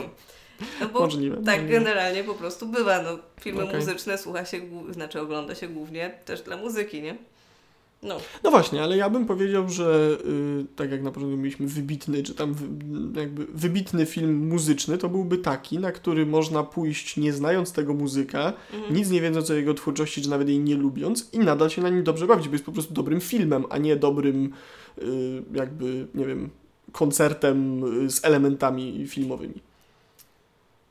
No 0.81 0.87
bo 0.89 0.99
Możliwe, 0.99 1.35
tak 1.35 1.45
możliwe. 1.45 1.69
generalnie 1.69 2.23
po 2.23 2.33
prostu 2.33 2.65
bywa. 2.65 3.01
No, 3.01 3.17
filmy 3.39 3.63
Okej. 3.63 3.75
muzyczne 3.75 4.17
słucha 4.17 4.45
się, 4.45 4.61
znaczy 4.89 5.21
ogląda 5.21 5.55
się 5.55 5.67
głównie 5.67 6.11
też 6.25 6.41
dla 6.41 6.57
muzyki, 6.57 7.01
nie? 7.01 7.15
No. 8.03 8.17
No 8.43 8.51
właśnie, 8.51 8.83
ale 8.83 8.97
ja 8.97 9.09
bym 9.09 9.25
powiedział, 9.25 9.69
że 9.69 10.17
y, 10.61 10.65
tak 10.75 10.91
jak 10.91 11.03
na 11.03 11.11
początku 11.11 11.37
mieliśmy 11.37 11.67
wybitny, 11.67 12.23
czy 12.23 12.35
tam 12.35 12.53
wy, 12.53 12.65
jakby 13.19 13.45
wybitny 13.45 14.05
film 14.05 14.47
muzyczny, 14.47 14.97
to 14.97 15.09
byłby 15.09 15.37
taki, 15.37 15.79
na 15.79 15.91
który 15.91 16.25
można 16.25 16.63
pójść 16.63 17.17
nie 17.17 17.33
znając 17.33 17.71
tego 17.71 17.93
muzyka, 17.93 18.53
Mhm. 18.73 18.95
nic 18.95 19.09
nie 19.09 19.21
wiedząc 19.21 19.49
o 19.49 19.53
jego 19.53 19.73
twórczości, 19.73 20.21
czy 20.21 20.29
nawet 20.29 20.47
jej 20.49 20.59
nie 20.59 20.75
lubiąc 20.75 21.29
i 21.33 21.39
nadal 21.39 21.69
się 21.69 21.81
na 21.81 21.89
nim 21.89 22.03
dobrze 22.03 22.27
bawić, 22.27 22.47
bo 22.47 22.53
jest 22.53 22.65
po 22.65 22.71
prostu 22.71 22.93
dobrym 22.93 23.21
filmem, 23.21 23.65
a 23.69 23.77
nie 23.77 23.95
dobrym 23.95 24.53
y, 24.97 25.43
jakby, 25.53 26.07
nie 26.15 26.25
wiem, 26.25 26.49
koncertem 26.91 27.83
y, 28.05 28.09
z 28.09 28.25
elementami 28.25 29.07
filmowymi. 29.07 29.61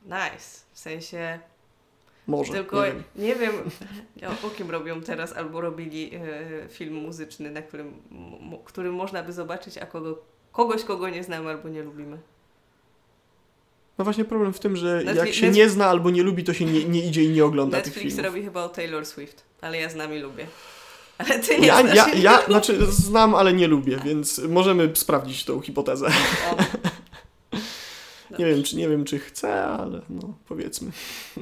Nice. 0.05 0.61
W 0.73 0.79
sensie 0.79 1.39
Może, 2.31 2.53
Tylko 2.53 2.85
nie 2.85 2.91
wiem. 2.91 3.03
nie 3.15 3.35
wiem, 3.35 3.51
o, 4.45 4.49
kim 4.49 4.71
robią 4.71 5.01
teraz 5.01 5.33
albo 5.33 5.61
robili 5.61 6.11
e, 6.15 6.19
film 6.69 6.93
muzyczny, 6.95 7.51
na 7.51 7.61
którym, 7.61 7.87
m, 8.11 8.57
którym 8.65 8.93
można 8.93 9.23
by 9.23 9.33
zobaczyć, 9.33 9.77
a 9.77 9.85
kogo, 9.85 10.19
kogoś, 10.51 10.83
kogo 10.83 11.09
nie 11.09 11.23
znamy 11.23 11.49
albo 11.49 11.69
nie 11.69 11.83
lubimy. 11.83 12.17
No 13.97 14.03
właśnie 14.03 14.25
problem 14.25 14.53
w 14.53 14.59
tym, 14.59 14.75
że 14.75 15.01
Netflix- 15.05 15.15
jak 15.15 15.33
się 15.33 15.47
Netflix- 15.47 15.55
nie 15.55 15.69
zna 15.69 15.85
albo 15.85 16.09
nie 16.09 16.23
lubi, 16.23 16.43
to 16.43 16.53
się 16.53 16.65
nie, 16.65 16.85
nie 16.85 17.05
idzie 17.07 17.23
i 17.23 17.29
nie 17.29 17.45
ogląda 17.45 17.77
tych 17.77 17.85
Netflix 17.85 18.15
filmów. 18.15 18.33
robi 18.33 18.45
chyba 18.45 18.63
o 18.63 18.69
Taylor 18.69 19.05
Swift, 19.05 19.43
ale 19.61 19.77
ja 19.79 19.89
z 19.89 19.95
nami 19.95 20.19
lubię. 20.19 20.47
Ale 21.17 21.39
ty 21.39 21.59
nie 21.59 21.67
Ja, 21.67 21.81
znasz 21.81 21.95
ja, 21.95 22.07
ja 22.15 22.39
nie 22.39 22.45
znaczy 22.45 22.85
znam, 22.85 23.35
ale 23.35 23.53
nie 23.53 23.67
lubię, 23.67 23.99
więc 24.05 24.39
możemy 24.49 24.91
sprawdzić 24.95 25.45
tą 25.45 25.61
hipotezę. 25.61 26.07
O. 26.51 26.57
Nie 28.39 28.45
wiem, 28.45 28.63
czy 28.63 28.75
nie 28.77 28.89
wiem, 28.89 29.05
czy 29.05 29.19
chcę, 29.19 29.63
ale 29.63 30.01
no 30.09 30.37
powiedzmy. 30.47 30.91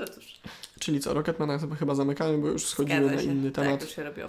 No 0.00 0.06
cóż, 0.06 0.40
Czyli 0.80 1.00
co, 1.00 1.14
Rocketmana 1.14 1.58
chyba, 1.78 1.94
zamykamy, 1.94 2.38
bo 2.38 2.48
już 2.48 2.66
schodzimy 2.66 3.00
na 3.16 3.22
inny 3.22 3.50
Tak, 3.50 3.64
temat. 3.64 3.82
już 3.82 3.90
się 3.90 4.04
robi. 4.04 4.20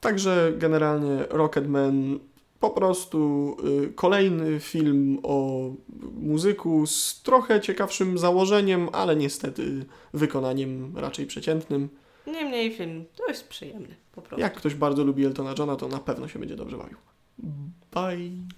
Także 0.00 0.52
generalnie 0.58 1.24
Rocketman 1.30 2.18
po 2.60 2.70
prostu 2.70 3.56
y, 3.84 3.92
kolejny 3.92 4.60
film 4.60 5.18
o 5.22 5.60
muzyku 6.14 6.86
z 6.86 7.22
trochę 7.22 7.60
ciekawszym 7.60 8.18
założeniem, 8.18 8.88
ale 8.92 9.16
niestety 9.16 9.84
wykonaniem 10.14 10.96
raczej 10.96 11.26
przeciętnym. 11.26 11.88
Niemniej 12.26 12.72
film 12.72 13.04
dość 13.28 13.42
przyjemny, 13.42 13.94
po 14.12 14.22
prostu. 14.22 14.40
Jak 14.40 14.54
ktoś 14.54 14.74
bardzo 14.74 15.04
lubi 15.04 15.24
Eltona 15.24 15.54
Johna, 15.58 15.76
to 15.76 15.88
na 15.88 15.98
pewno 15.98 16.28
się 16.28 16.38
będzie 16.38 16.56
dobrze 16.56 16.76
bawił. 16.76 16.98
Bye! 17.94 18.57